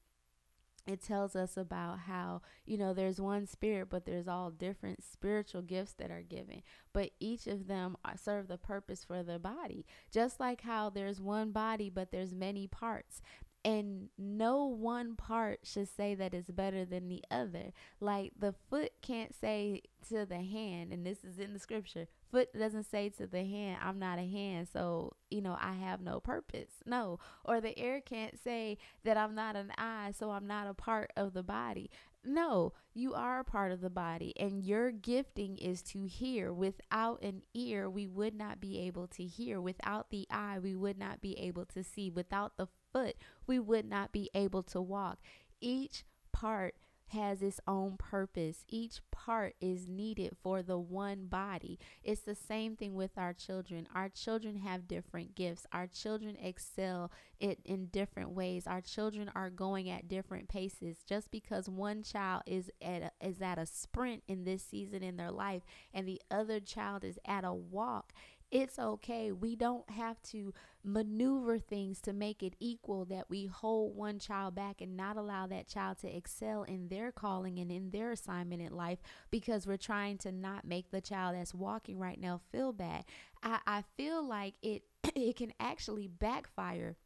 It 0.87 1.03
tells 1.03 1.35
us 1.35 1.57
about 1.57 2.01
how, 2.01 2.43
you 2.65 2.79
know, 2.79 2.95
there's 2.95 3.21
one 3.21 3.47
spirit, 3.47 3.89
but 3.91 4.07
there's 4.07 4.29
all 4.29 4.51
different 4.51 5.03
spiritual 5.03 5.63
gifts 5.63 5.95
that 5.95 6.13
are 6.13 6.23
given. 6.23 6.63
But 6.93 7.11
each 7.19 7.49
of 7.49 7.67
them 7.67 7.97
serve 8.15 8.47
the 8.47 8.57
purpose 8.57 9.03
for 9.03 9.25
the 9.25 9.41
body. 9.41 9.85
Just 10.13 10.39
like 10.39 10.61
how 10.61 10.91
there's 10.91 11.21
one 11.21 11.51
body, 11.51 11.91
but 11.91 12.13
there's 12.13 12.33
many 12.33 12.69
parts 12.69 13.21
and 13.67 14.11
no 14.17 14.65
one 14.65 15.17
part 15.17 15.59
should 15.65 15.89
say 15.89 16.15
that 16.15 16.33
it's 16.33 16.51
better 16.51 16.85
than 16.85 17.09
the 17.09 17.25
other. 17.33 17.73
Like 17.99 18.31
the 18.39 18.55
foot 18.71 18.93
can't 19.03 19.35
say 19.35 19.83
to 20.09 20.25
the 20.25 20.41
hand, 20.41 20.93
and 20.93 21.05
this 21.05 21.25
is 21.25 21.41
in 21.41 21.53
the 21.53 21.59
scripture, 21.59 22.07
foot 22.31 22.57
doesn't 22.57 22.85
say 22.85 23.09
to 23.09 23.27
the 23.27 23.45
hand, 23.45 23.79
I'm 23.83 23.99
not 23.99 24.21
a 24.21 24.31
hand, 24.31 24.69
so, 24.73 25.15
you 25.31 25.41
know, 25.41 25.57
I 25.61 25.73
have 25.73 26.01
no 26.01 26.21
purpose. 26.21 26.71
No. 26.87 27.19
Or 27.45 27.61
the 27.61 27.77
ear 27.83 28.01
can't 28.01 28.39
say 28.39 28.79
that 29.03 29.17
I'm 29.17 29.35
not 29.35 29.57
an 29.57 29.73
eye, 29.77 30.13
so 30.17 30.31
I'm 30.31 30.47
not 30.47 30.69
a 30.69 30.75
part 30.75 31.13
of 31.17 31.35
the 31.35 31.43
body. 31.43 31.91
No, 32.25 32.73
you 32.95 33.15
are 33.15 33.41
a 33.41 33.45
part 33.45 33.73
of 33.73 33.81
the 33.81 33.91
body, 33.91 34.33
and 34.37 34.63
your 34.63 34.93
gifting 34.93 35.59
is 35.59 35.83
to 35.83 36.05
hear. 36.05 36.53
Without 36.53 37.23
an 37.23 37.43
ear, 37.55 37.91
we 37.91 38.07
would 38.07 38.35
not 38.35 38.61
be 38.61 38.79
able 38.81 39.07
to 39.09 39.25
hear. 39.25 39.61
Without 39.61 40.11
the 40.11 40.27
eye, 40.31 40.59
we 40.61 40.75
would 40.75 40.99
not 40.99 41.21
be 41.21 41.39
able 41.39 41.65
to 41.67 41.85
see. 41.85 42.11
Without 42.11 42.57
the 42.57 42.67
foot, 42.97 43.17
we 43.47 43.59
would 43.59 43.85
not 43.85 44.13
be 44.13 44.31
able 44.35 44.63
to 44.63 44.81
walk. 44.81 45.19
Each 45.61 46.05
part 46.33 46.75
has 47.11 47.41
its 47.41 47.61
own 47.69 47.97
purpose. 47.97 48.65
Each 48.69 49.01
part 49.13 49.55
is 49.61 49.87
needed 49.87 50.37
for 50.43 50.63
the 50.63 50.79
one 50.79 51.27
body. 51.27 51.79
It's 52.03 52.23
the 52.23 52.35
same 52.35 52.75
thing 52.75 52.95
with 52.95 53.13
our 53.17 53.33
children. 53.33 53.87
Our 53.95 54.09
children 54.09 54.57
have 54.57 54.89
different 54.89 55.35
gifts. 55.37 55.67
Our 55.73 55.87
children 55.87 56.37
excel 56.37 57.13
it 57.39 57.61
in 57.65 57.87
different 57.87 58.31
ways. 58.31 58.67
Our 58.67 58.81
children 58.81 59.31
are 59.37 59.51
going 59.51 59.89
at 59.89 60.09
different 60.09 60.49
paces. 60.49 60.99
Just 61.09 61.31
because 61.31 61.69
one 61.69 62.03
child 62.03 62.43
is 62.47 62.71
at 62.83 63.03
a, 63.03 63.27
is 63.27 63.41
at 63.41 63.59
a 63.59 63.67
sprint 63.67 64.25
in 64.27 64.45
this 64.45 64.65
season 64.65 65.03
in 65.03 65.17
their 65.17 65.31
life 65.31 65.63
and 65.95 66.09
the 66.09 66.21
other 66.31 66.59
child 66.59 67.05
is 67.05 67.19
at 67.25 67.45
a 67.45 67.55
walk, 67.55 68.13
it's 68.51 68.79
okay. 68.79 69.33
We 69.33 69.57
don't 69.57 69.89
have 69.91 70.23
to 70.31 70.55
maneuver 70.85 71.59
things 71.59 72.01
to 72.03 72.13
make 72.13 72.43
it 72.43 72.55
equal 72.61 73.05
that 73.07 73.29
we 73.29 73.47
hold 73.47 73.97
one 73.97 74.19
child 74.19 74.55
back 74.55 74.81
and 74.81 74.97
not 74.97 75.17
allow 75.17 75.47
that 75.49 75.67
child 75.67 75.99
to 75.99 76.17
excel 76.17 76.63
in 76.63 76.89
their 76.89 77.11
calling 77.11 77.59
and 77.59 77.73
in 77.73 77.91
their 77.91 78.13
assignment 78.13 78.63
in 78.63 78.73
life 78.73 78.99
because 79.31 79.67
we're 79.67 79.77
trying 79.77 80.17
to 80.19 80.31
not 80.31 80.65
make 80.65 80.91
the 80.91 81.01
child 81.01 81.35
that's 81.35 81.55
walking 81.55 81.99
right 81.99 82.21
now 82.21 82.41
feel 82.53 82.73
bad. 82.73 83.05
I, 83.43 83.59
I 83.67 83.85
feel 83.97 84.27
like 84.27 84.55
it 84.63 84.83
it 85.17 85.37
can 85.37 85.53
actually 85.59 86.07
backfire 86.07 86.97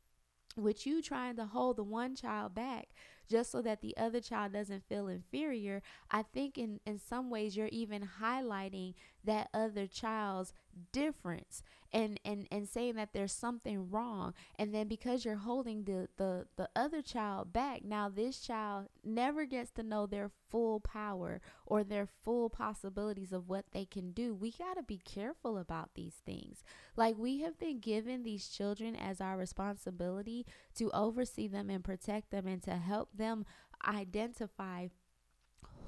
with 0.57 0.87
you 0.87 1.00
trying 1.00 1.37
to 1.37 1.46
hold 1.46 1.76
the 1.76 1.85
one 1.85 2.14
child 2.14 2.55
back 2.55 2.88
just 3.31 3.53
so 3.53 3.62
that 3.62 3.81
the 3.81 3.96
other 3.96 4.20
child 4.20 4.53
doesn't 4.53 4.88
feel 4.88 5.07
inferior, 5.07 5.83
I 6.11 6.22
think 6.22 6.59
in, 6.59 6.81
in 6.85 6.98
some 6.98 7.31
ways 7.31 7.57
you're 7.57 7.68
even 7.68 8.09
highlighting 8.20 8.94
that 9.25 9.49
other 9.53 9.87
child's 9.87 10.53
difference 10.93 11.63
and, 11.93 12.21
and, 12.25 12.47
and 12.51 12.69
saying 12.69 12.95
that 12.95 13.13
there's 13.13 13.33
something 13.33 13.91
wrong. 13.91 14.35
And 14.59 14.73
then 14.75 14.89
because 14.89 15.25
you're 15.25 15.37
holding 15.37 15.85
the, 15.85 16.09
the, 16.17 16.47
the 16.57 16.69
other 16.77 17.03
child 17.03 17.53
back, 17.53 17.85
now 17.85 18.09
this 18.09 18.41
child 18.41 18.87
never 19.05 19.45
gets 19.45 19.71
to 19.73 19.83
know 19.83 20.07
their 20.07 20.31
full 20.49 20.81
power 20.81 21.41
or 21.67 21.83
their 21.83 22.07
full 22.07 22.49
possibilities 22.49 23.33
of 23.33 23.49
what 23.49 23.67
they 23.73 23.85
can 23.85 24.13
do. 24.13 24.35
We 24.35 24.53
got 24.53 24.75
to 24.75 24.83
be 24.83 24.99
careful 24.99 25.59
about 25.59 25.91
these 25.95 26.21
things. 26.25 26.63
Like 26.97 27.17
we 27.19 27.41
have 27.41 27.59
been 27.59 27.81
given 27.81 28.23
these 28.23 28.49
children 28.49 28.95
as 28.95 29.21
our 29.21 29.37
responsibility 29.37 30.47
to 30.77 30.91
oversee 30.93 31.49
them 31.49 31.71
and 31.71 31.85
protect 31.85 32.31
them 32.31 32.47
and 32.47 32.63
to 32.63 32.77
help 32.77 33.11
them 33.15 33.45
identify 33.87 34.89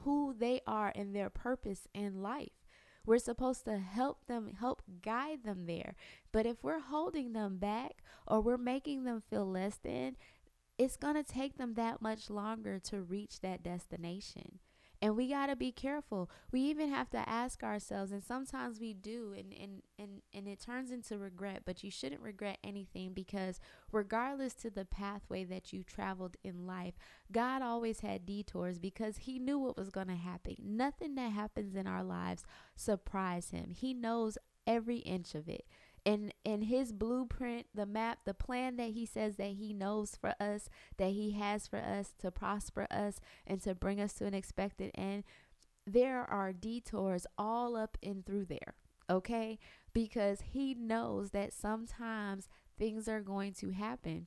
who 0.05 0.35
they 0.37 0.61
are 0.66 0.92
and 0.95 1.14
their 1.14 1.31
purpose 1.31 1.87
in 1.95 2.23
life. 2.23 2.51
We're 3.04 3.18
supposed 3.18 3.64
to 3.64 3.78
help 3.78 4.26
them, 4.26 4.54
help 4.58 4.82
guide 5.02 5.44
them 5.44 5.66
there. 5.66 5.94
But 6.30 6.46
if 6.46 6.62
we're 6.62 6.80
holding 6.80 7.32
them 7.32 7.58
back 7.58 8.02
or 8.26 8.40
we're 8.40 8.56
making 8.56 9.04
them 9.04 9.20
feel 9.20 9.46
less 9.46 9.76
than, 9.76 10.16
it's 10.78 10.96
going 10.96 11.14
to 11.14 11.24
take 11.24 11.58
them 11.58 11.74
that 11.74 12.00
much 12.00 12.30
longer 12.30 12.78
to 12.80 13.02
reach 13.02 13.40
that 13.40 13.62
destination. 13.62 14.58
And 15.02 15.16
we 15.16 15.28
got 15.28 15.46
to 15.46 15.56
be 15.56 15.72
careful. 15.72 16.30
We 16.52 16.60
even 16.60 16.88
have 16.88 17.10
to 17.10 17.28
ask 17.28 17.64
ourselves, 17.64 18.12
and 18.12 18.22
sometimes 18.22 18.78
we 18.78 18.94
do, 18.94 19.34
and, 19.36 19.52
and, 19.52 19.82
and, 19.98 20.22
and 20.32 20.46
it 20.46 20.60
turns 20.60 20.92
into 20.92 21.18
regret, 21.18 21.62
but 21.66 21.82
you 21.82 21.90
shouldn't 21.90 22.22
regret 22.22 22.58
anything 22.62 23.12
because, 23.12 23.58
regardless 23.90 24.54
to 24.54 24.70
the 24.70 24.84
pathway 24.84 25.42
that 25.42 25.72
you 25.72 25.82
traveled 25.82 26.36
in 26.44 26.68
life, 26.68 26.94
God 27.32 27.62
always 27.62 27.98
had 27.98 28.24
detours 28.24 28.78
because 28.78 29.16
He 29.16 29.40
knew 29.40 29.58
what 29.58 29.76
was 29.76 29.90
going 29.90 30.06
to 30.06 30.14
happen. 30.14 30.54
Nothing 30.62 31.16
that 31.16 31.32
happens 31.32 31.74
in 31.74 31.88
our 31.88 32.04
lives 32.04 32.44
surprise 32.76 33.50
Him, 33.50 33.72
He 33.72 33.92
knows 33.92 34.38
every 34.68 34.98
inch 34.98 35.34
of 35.34 35.48
it 35.48 35.66
in 36.04 36.32
in 36.44 36.62
his 36.62 36.92
blueprint 36.92 37.66
the 37.74 37.86
map 37.86 38.18
the 38.24 38.34
plan 38.34 38.76
that 38.76 38.90
he 38.90 39.06
says 39.06 39.36
that 39.36 39.52
he 39.52 39.72
knows 39.72 40.16
for 40.20 40.34
us 40.40 40.68
that 40.96 41.10
he 41.10 41.32
has 41.32 41.66
for 41.66 41.78
us 41.78 42.12
to 42.18 42.30
prosper 42.30 42.86
us 42.90 43.20
and 43.46 43.62
to 43.62 43.74
bring 43.74 44.00
us 44.00 44.12
to 44.12 44.26
an 44.26 44.34
expected 44.34 44.90
end 44.96 45.22
there 45.86 46.22
are 46.22 46.52
detours 46.52 47.26
all 47.38 47.76
up 47.76 47.96
and 48.02 48.26
through 48.26 48.44
there 48.44 48.74
okay? 49.12 49.58
Because 49.92 50.40
he 50.52 50.74
knows 50.74 51.30
that 51.30 51.52
sometimes 51.52 52.48
things 52.78 53.08
are 53.08 53.20
going 53.20 53.52
to 53.54 53.70
happen. 53.70 54.26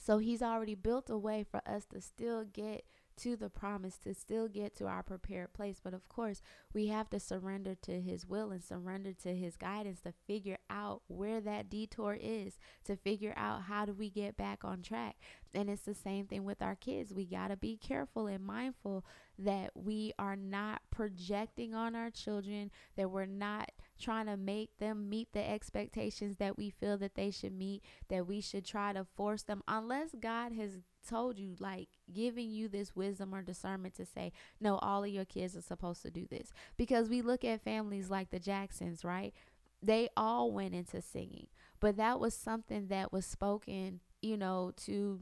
So 0.00 0.18
he's 0.18 0.42
already 0.42 0.74
built 0.74 1.10
a 1.10 1.18
way 1.18 1.44
for 1.48 1.60
us 1.66 1.84
to 1.86 2.00
still 2.00 2.44
get 2.44 2.84
to 3.18 3.36
the 3.36 3.48
promise 3.48 3.96
to 3.98 4.14
still 4.14 4.48
get 4.48 4.74
to 4.76 4.86
our 4.86 5.02
prepared 5.02 5.52
place. 5.52 5.80
But 5.82 5.94
of 5.94 6.08
course, 6.08 6.42
we 6.72 6.88
have 6.88 7.10
to 7.10 7.20
surrender 7.20 7.74
to 7.82 8.00
His 8.00 8.26
will 8.26 8.50
and 8.50 8.62
surrender 8.62 9.12
to 9.22 9.34
His 9.34 9.56
guidance 9.56 10.00
to 10.00 10.12
figure 10.26 10.58
out 10.68 11.02
where 11.08 11.40
that 11.40 11.70
detour 11.70 12.16
is, 12.20 12.58
to 12.84 12.96
figure 12.96 13.34
out 13.36 13.62
how 13.62 13.84
do 13.84 13.92
we 13.92 14.10
get 14.10 14.36
back 14.36 14.64
on 14.64 14.82
track. 14.82 15.16
And 15.54 15.70
it's 15.70 15.82
the 15.82 15.94
same 15.94 16.26
thing 16.26 16.44
with 16.44 16.62
our 16.62 16.74
kids. 16.74 17.14
We 17.14 17.26
got 17.26 17.48
to 17.48 17.56
be 17.56 17.76
careful 17.76 18.26
and 18.26 18.44
mindful 18.44 19.04
that 19.38 19.70
we 19.74 20.12
are 20.18 20.36
not 20.36 20.82
projecting 20.90 21.74
on 21.74 21.94
our 21.94 22.10
children, 22.10 22.70
that 22.96 23.10
we're 23.10 23.26
not 23.26 23.70
trying 23.98 24.26
to 24.26 24.36
make 24.36 24.76
them 24.78 25.08
meet 25.08 25.32
the 25.32 25.48
expectations 25.48 26.36
that 26.36 26.56
we 26.56 26.70
feel 26.70 26.96
that 26.98 27.14
they 27.14 27.30
should 27.30 27.52
meet, 27.52 27.82
that 28.08 28.26
we 28.26 28.40
should 28.40 28.64
try 28.64 28.92
to 28.92 29.06
force 29.16 29.42
them, 29.42 29.62
unless 29.68 30.14
God 30.18 30.52
has 30.52 30.78
told 31.08 31.38
you, 31.38 31.54
like 31.58 31.88
giving 32.12 32.50
you 32.50 32.68
this 32.68 32.96
wisdom 32.96 33.34
or 33.34 33.42
discernment 33.42 33.94
to 33.94 34.06
say, 34.06 34.32
no, 34.60 34.76
all 34.78 35.04
of 35.04 35.10
your 35.10 35.24
kids 35.24 35.56
are 35.56 35.62
supposed 35.62 36.02
to 36.02 36.10
do 36.10 36.26
this. 36.30 36.52
Because 36.76 37.08
we 37.08 37.22
look 37.22 37.44
at 37.44 37.62
families 37.62 38.10
like 38.10 38.30
the 38.30 38.38
Jacksons, 38.38 39.04
right? 39.04 39.34
They 39.82 40.08
all 40.16 40.50
went 40.50 40.74
into 40.74 41.02
singing, 41.02 41.48
but 41.78 41.96
that 41.98 42.18
was 42.18 42.34
something 42.34 42.88
that 42.88 43.12
was 43.12 43.26
spoken, 43.26 44.00
you 44.22 44.36
know, 44.38 44.72
to 44.86 45.20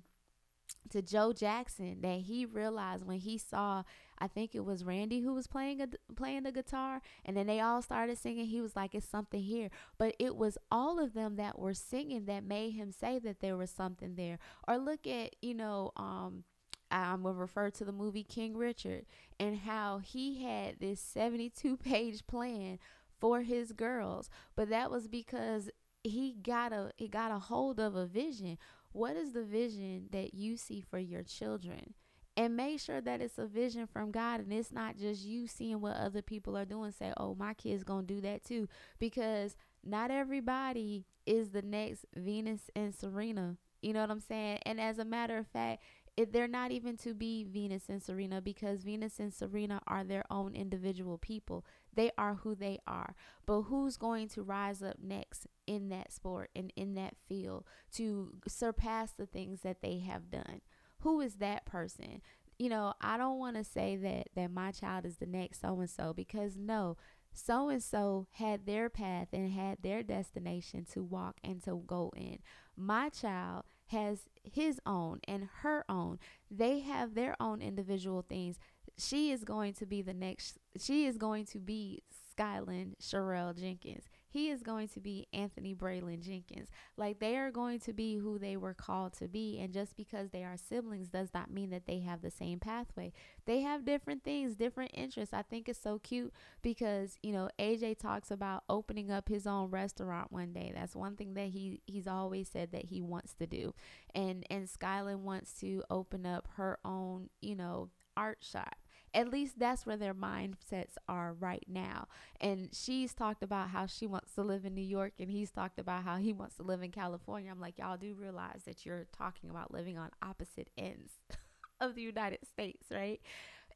to 0.91 1.03
Joe 1.03 1.33
Jackson 1.33 2.01
that 2.03 2.21
he 2.21 2.45
realized 2.45 3.07
when 3.07 3.19
he 3.19 3.39
saw 3.39 3.83
I 4.19 4.29
think 4.29 4.55
it 4.55 4.65
was 4.65 4.85
Randy 4.85 5.21
who 5.21 5.35
was 5.35 5.49
playing 5.49 5.81
a, 5.81 5.89
playing 6.15 6.45
the 6.45 6.53
guitar 6.53 7.01
and 7.25 7.37
then 7.37 7.47
they 7.47 7.61
all 7.61 7.83
started 7.83 8.19
singing. 8.19 8.47
He 8.47 8.61
was 8.61 8.77
like 8.77 8.95
it's 8.95 9.09
something 9.09 9.43
here. 9.43 9.69
But 9.99 10.15
it 10.19 10.37
was 10.37 10.59
all 10.71 11.01
of 11.01 11.15
them 11.15 11.37
that 11.37 11.59
were 11.59 11.75
singing 11.75 12.27
that 12.27 12.45
made 12.45 12.71
him 12.71 12.93
say 12.93 13.19
that 13.19 13.41
there 13.41 13.57
was 13.57 13.71
something 13.71 14.15
there. 14.15 14.39
Or 14.69 14.79
look 14.79 15.07
at 15.07 15.35
you 15.43 15.55
know 15.55 15.93
um 15.97 16.45
I'm 16.93 17.23
going 17.23 17.35
to 17.35 17.41
refer 17.41 17.71
to 17.71 17.85
the 17.85 17.93
movie 17.93 18.23
King 18.23 18.57
Richard 18.57 19.07
and 19.41 19.59
how 19.59 19.99
he 19.99 20.43
had 20.45 20.79
this 20.79 21.01
72 21.01 21.77
page 21.79 22.27
plan 22.27 22.79
for 23.19 23.41
his 23.43 23.73
girls. 23.73 24.29
But 24.55 24.69
that 24.69 24.91
was 24.91 25.09
because 25.09 25.71
he 26.05 26.35
got 26.43 26.73
a 26.73 26.91
he 26.97 27.09
got 27.09 27.31
a 27.31 27.39
hold 27.39 27.79
of 27.79 27.95
a 27.95 28.07
vision. 28.07 28.59
What 28.93 29.17
is 29.17 29.33
the 29.33 29.45
vision 29.45 30.09
that 30.13 30.35
you 30.35 30.57
see 30.57 30.81
for 30.81 30.99
your 30.99 31.23
children? 31.23 31.95
And 32.37 32.57
make 32.57 32.81
sure 32.81 33.01
that 33.01 33.21
it's 33.21 33.39
a 33.39 33.47
vision 33.47 33.87
from 33.87 34.11
God 34.11 34.41
and 34.41 34.53
it's 34.53 34.73
not 34.73 34.97
just 34.97 35.25
you 35.25 35.47
seeing 35.47 35.81
what 35.81 35.97
other 35.97 36.23
people 36.23 36.57
are 36.57 36.65
doing. 36.65 36.91
Say, 36.91 37.13
oh, 37.19 37.35
my 37.35 37.53
kid's 37.53 37.85
gonna 37.85 38.07
do 38.07 38.23
that 38.23 38.43
too. 38.43 38.69
Because 38.99 39.55
not 39.85 40.11
everybody 40.11 41.05
is 41.27 41.51
the 41.51 41.63
next 41.63 42.07
Venus 42.15 42.71
and 42.75 42.95
Serena. 42.95 43.57
You 43.83 43.93
know 43.93 44.01
what 44.01 44.11
I'm 44.11 44.21
saying? 44.21 44.61
And 44.65 44.81
as 44.81 44.99
a 44.99 45.05
matter 45.05 45.37
of 45.37 45.47
fact, 45.47 45.83
it, 46.17 46.33
they're 46.33 46.49
not 46.49 46.73
even 46.73 46.97
to 46.99 47.15
be 47.15 47.45
Venus 47.45 47.89
and 47.89 48.03
Serena 48.03 48.41
because 48.41 48.83
Venus 48.83 49.19
and 49.19 49.33
Serena 49.33 49.81
are 49.87 50.05
their 50.05 50.25
own 50.31 50.55
individual 50.55 51.17
people. 51.17 51.65
They 51.95 52.11
are 52.19 52.35
who 52.35 52.55
they 52.55 52.79
are. 52.87 53.15
But 53.47 53.63
who's 53.63 53.97
going 53.97 54.29
to 54.31 54.43
rise 54.43 54.83
up 54.83 54.97
next 55.03 55.47
in 55.67 55.89
that 55.89 56.13
sport 56.13 56.51
and 56.55 56.73
in 56.77 56.95
that 56.95 57.15
field 57.29 57.65
to 57.95 58.35
surpass 58.47 59.13
the 59.13 59.27
things 59.27 59.61
that 59.61 59.81
they 59.81 60.01
have 60.01 60.31
done? 60.31 60.61
Who 60.99 61.21
is 61.21 61.37
that 61.37 61.65
person? 61.65 62.21
You 62.59 62.69
know, 62.69 62.93
I 63.01 63.17
don't 63.17 63.39
want 63.39 63.57
to 63.57 63.65
say 63.65 63.97
that 63.97 64.29
that 64.37 64.51
my 64.53 64.71
child 64.71 65.07
is 65.07 65.17
the 65.17 65.27
next 65.27 65.63
so 65.63 65.81
and 65.81 65.91
so 65.91 66.13
because 66.13 66.57
no, 66.57 66.97
so 67.33 67.71
and 67.71 67.83
so 67.83 68.27
had 68.33 68.67
their 68.67 68.91
path 68.91 69.29
and 69.33 69.51
had 69.51 69.79
their 69.83 70.03
destination 70.03 70.87
to 70.93 71.03
walk 71.03 71.39
and 71.43 71.63
to 71.65 71.83
go 71.87 72.13
in. 72.15 72.39
My 72.77 73.09
child 73.09 73.65
has 73.93 74.29
his 74.43 74.81
own 74.85 75.21
and 75.27 75.49
her 75.61 75.85
own. 75.89 76.19
They 76.51 76.81
have 76.81 77.15
their 77.15 77.37
own 77.41 77.63
individual 77.63 78.23
things. 78.29 78.59
She 78.99 79.31
is 79.31 79.45
going 79.45 79.75
to 79.75 79.87
be 79.87 80.03
the 80.03 80.15
next, 80.15 80.59
she 80.79 81.07
is 81.07 81.17
going 81.17 81.47
to 81.47 81.59
be 81.59 82.03
Skyland 82.31 82.97
Sherelle 83.01 83.59
Jenkins. 83.59 84.05
He 84.33 84.49
is 84.49 84.63
going 84.63 84.89
to 84.89 85.01
be 85.01 85.27
Anthony 85.35 85.75
Braylon 85.75 86.21
Jenkins. 86.23 86.71
Like 86.97 87.19
they 87.19 87.37
are 87.37 87.51
going 87.51 87.81
to 87.81 87.93
be 87.93 88.17
who 88.17 88.39
they 88.39 88.57
were 88.57 88.73
called 88.73 89.13
to 89.19 89.29
be. 89.29 89.59
And 89.61 89.75
just 89.75 89.95
because 89.95 90.31
they 90.31 90.43
are 90.43 90.57
siblings 90.57 91.09
does 91.09 91.29
not 91.35 91.51
mean 91.51 91.69
that 91.69 91.87
they 91.87 91.99
have 92.01 92.23
the 92.23 92.31
same 92.31 92.59
pathway. 92.59 93.13
They 93.45 93.61
have 93.61 93.85
different 93.85 94.25
things, 94.25 94.55
different 94.55 94.93
interests. 94.95 95.35
I 95.35 95.43
think 95.43 95.69
it's 95.69 95.79
so 95.79 95.99
cute 95.99 96.33
because, 96.63 97.19
you 97.23 97.33
know, 97.33 97.51
AJ 97.59 97.99
talks 97.99 98.31
about 98.31 98.65
opening 98.71 99.11
up 99.11 99.29
his 99.29 99.47
own 99.47 99.69
restaurant 99.69 100.33
one 100.33 100.55
day. 100.55 100.73
That's 100.75 100.97
one 100.97 101.15
thing 101.15 101.35
that 101.35 101.49
he 101.49 101.83
he's 101.87 102.07
always 102.07 102.49
said 102.49 102.73
that 102.73 102.87
he 102.87 103.03
wants 103.03 103.35
to 103.35 103.47
do. 103.47 103.75
And 104.15 104.47
and 104.49 104.67
Skyland 104.67 105.25
wants 105.25 105.53
to 105.61 105.83
open 105.91 106.25
up 106.25 106.49
her 106.57 106.79
own, 106.87 107.29
you 107.43 107.55
know, 107.55 107.91
art 108.17 108.39
shop 108.41 108.77
at 109.15 109.29
least 109.29 109.59
that's 109.59 109.85
where 109.85 109.97
their 109.97 110.15
mindsets 110.15 110.97
are 111.09 111.35
right 111.35 111.65
now. 111.69 112.09
And 112.41 112.71
she's 112.73 113.15
talked 113.15 113.43
about 113.43 113.69
how 113.69 113.87
she 113.87 114.07
wants 114.07 114.35
to 114.35 114.43
live 114.43 114.65
in 114.65 114.75
New 114.75 114.81
York, 114.81 115.15
and 115.19 115.31
he's 115.31 115.51
talked 115.51 115.79
about 115.79 116.05
how 116.05 116.17
he 116.17 116.33
wants 116.33 116.57
to 116.57 116.63
live 116.63 116.83
in 116.83 116.91
California. 116.91 117.51
I'm 117.51 117.61
like, 117.61 117.79
y'all 117.79 117.97
do 117.97 118.15
realize 118.15 118.63
that 118.67 118.87
you're 118.87 119.07
talking 119.17 119.51
about 119.51 119.73
living 119.73 119.99
on 119.99 120.11
opposite 120.23 120.71
ends 120.77 121.13
of 121.81 121.95
the 121.95 122.03
United 122.03 122.47
States, 122.47 122.87
right? 122.91 123.21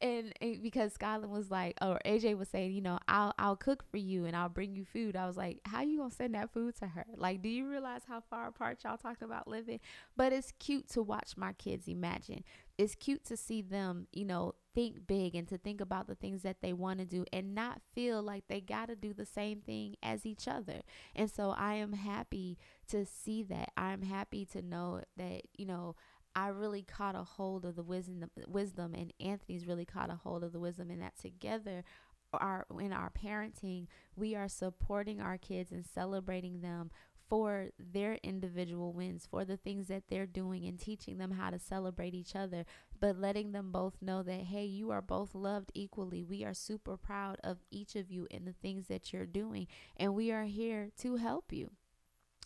and, 0.01 0.33
and, 0.41 0.61
because 0.61 0.93
Skyland 0.93 1.31
was 1.31 1.49
like, 1.49 1.77
or 1.81 1.99
AJ 2.05 2.37
was 2.37 2.49
saying, 2.49 2.73
you 2.73 2.81
know, 2.81 2.99
I'll 3.07 3.33
I'll 3.37 3.55
cook 3.55 3.83
for 3.89 3.97
you 3.97 4.25
and 4.25 4.35
I'll 4.35 4.49
bring 4.49 4.75
you 4.75 4.85
food. 4.85 5.15
I 5.15 5.27
was 5.27 5.37
like, 5.37 5.59
how 5.65 5.81
you 5.81 5.99
gonna 5.99 6.11
send 6.11 6.35
that 6.35 6.51
food 6.53 6.75
to 6.77 6.87
her? 6.87 7.05
Like, 7.15 7.41
do 7.41 7.49
you 7.49 7.67
realize 7.67 8.01
how 8.07 8.21
far 8.29 8.47
apart 8.47 8.79
y'all 8.83 8.97
talking 8.97 9.25
about 9.25 9.47
living? 9.47 9.79
But 10.15 10.33
it's 10.33 10.53
cute 10.59 10.89
to 10.89 11.01
watch 11.01 11.37
my 11.37 11.53
kids 11.53 11.87
imagine. 11.87 12.43
It's 12.77 12.95
cute 12.95 13.25
to 13.25 13.37
see 13.37 13.61
them, 13.61 14.07
you 14.11 14.25
know, 14.25 14.53
think 14.75 15.07
big 15.07 15.33
and 15.33 15.47
to 15.47 15.57
think 15.57 15.81
about 15.81 16.07
the 16.07 16.13
things 16.15 16.43
that 16.43 16.61
they 16.61 16.73
want 16.73 16.99
to 16.99 17.05
do 17.05 17.25
and 17.33 17.55
not 17.55 17.81
feel 17.93 18.21
like 18.21 18.43
they 18.47 18.61
got 18.61 18.87
to 18.87 18.95
do 18.95 19.13
the 19.13 19.25
same 19.25 19.61
thing 19.61 19.95
as 20.03 20.25
each 20.25 20.47
other. 20.47 20.81
And 21.15 21.31
so 21.31 21.55
I 21.57 21.73
am 21.75 21.93
happy 21.93 22.59
to 22.89 23.05
see 23.05 23.41
that. 23.43 23.71
I'm 23.75 24.03
happy 24.03 24.45
to 24.45 24.61
know 24.61 25.01
that, 25.17 25.41
you 25.57 25.65
know, 25.65 25.95
I 26.35 26.49
really 26.49 26.83
caught 26.83 27.15
a 27.15 27.23
hold 27.23 27.65
of 27.65 27.75
the 27.75 27.81
wisdom, 27.81 28.29
wisdom, 28.47 28.93
and 28.93 29.11
Anthony's 29.19 29.65
really 29.65 29.85
caught 29.85 30.11
a 30.11 30.15
hold 30.15 30.43
of 30.43 30.51
the 30.51 30.59
wisdom, 30.59 30.91
and 30.91 31.01
that 31.01 31.17
together, 31.19 31.83
our 32.31 32.67
in 32.79 32.93
our 32.93 33.09
parenting, 33.09 33.87
we 34.15 34.35
are 34.35 34.47
supporting 34.47 35.19
our 35.19 35.39
kids 35.39 35.71
and 35.71 35.83
celebrating 35.83 36.61
them 36.61 36.91
for 37.29 37.69
their 37.77 38.15
individual 38.23 38.93
wins, 38.93 39.27
for 39.29 39.43
the 39.43 39.57
things 39.57 39.87
that 39.87 40.03
they're 40.09 40.25
doing, 40.25 40.65
and 40.65 40.79
teaching 40.79 41.17
them 41.17 41.31
how 41.31 41.49
to 41.49 41.59
celebrate 41.59 42.13
each 42.13 42.35
other, 42.35 42.65
but 42.99 43.19
letting 43.19 43.51
them 43.51 43.71
both 43.71 44.01
know 44.01 44.23
that, 44.23 44.41
hey, 44.41 44.65
you 44.65 44.91
are 44.91 45.01
both 45.01 45.35
loved 45.35 45.71
equally. 45.73 46.23
We 46.23 46.43
are 46.43 46.53
super 46.53 46.97
proud 46.97 47.37
of 47.43 47.57
each 47.69 47.95
of 47.95 48.09
you 48.09 48.27
and 48.31 48.47
the 48.47 48.53
things 48.53 48.87
that 48.87 49.11
you're 49.11 49.25
doing, 49.25 49.67
and 49.97 50.15
we 50.15 50.31
are 50.31 50.45
here 50.45 50.89
to 51.01 51.17
help 51.17 51.51
you. 51.51 51.71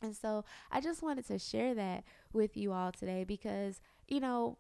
And 0.02 0.16
so 0.16 0.46
I 0.72 0.82
just 0.82 1.04
wanted 1.04 1.28
to 1.28 1.38
share 1.38 1.76
that 1.76 2.04
with 2.34 2.58
you 2.58 2.74
all 2.74 2.92
today 2.92 3.24
because, 3.24 3.82
you 4.08 4.20
know, 4.20 4.58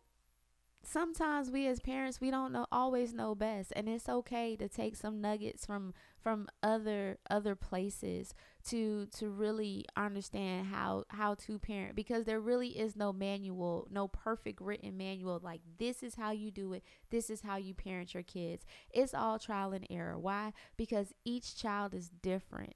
sometimes 0.84 1.52
we 1.52 1.68
as 1.68 1.80
parents 1.80 2.20
we 2.20 2.32
don't 2.32 2.52
know 2.52 2.66
always 2.72 3.14
know 3.14 3.36
best 3.36 3.72
and 3.76 3.88
it's 3.88 4.10
okay 4.10 4.56
to 4.56 4.68
take 4.68 4.96
some 4.96 5.22
nuggets 5.22 5.66
from 5.66 5.94
from 6.20 6.48
other 6.64 7.18
other 7.30 7.56
places 7.56 8.34
to 8.66 9.08
to 9.18 9.30
really 9.30 9.86
understand 9.96 10.68
how 10.68 11.04
how 11.10 11.36
to 11.36 11.60
parent 11.60 11.96
because 11.96 12.26
there 12.26 12.40
really 12.40 12.70
is 12.70 12.96
no 12.96 13.12
manual 13.12 13.88
no 13.92 14.08
perfect 14.08 14.62
written 14.62 14.98
manual 14.98 15.40
like 15.44 15.62
this 15.80 16.04
is 16.04 16.16
how 16.16 16.32
you 16.32 16.52
do 16.52 16.74
it 16.74 16.84
this 17.10 17.30
is 17.30 17.42
how 17.42 17.58
you 17.58 17.74
parent 17.74 18.14
your 18.14 18.24
kids. 18.24 18.66
It's 18.92 19.14
all 19.14 19.40
trial 19.40 19.74
and 19.74 19.86
error. 19.90 20.18
Why? 20.18 20.54
Because 20.78 21.14
each 21.26 21.56
child 21.56 21.94
is 21.94 22.10
different. 22.10 22.74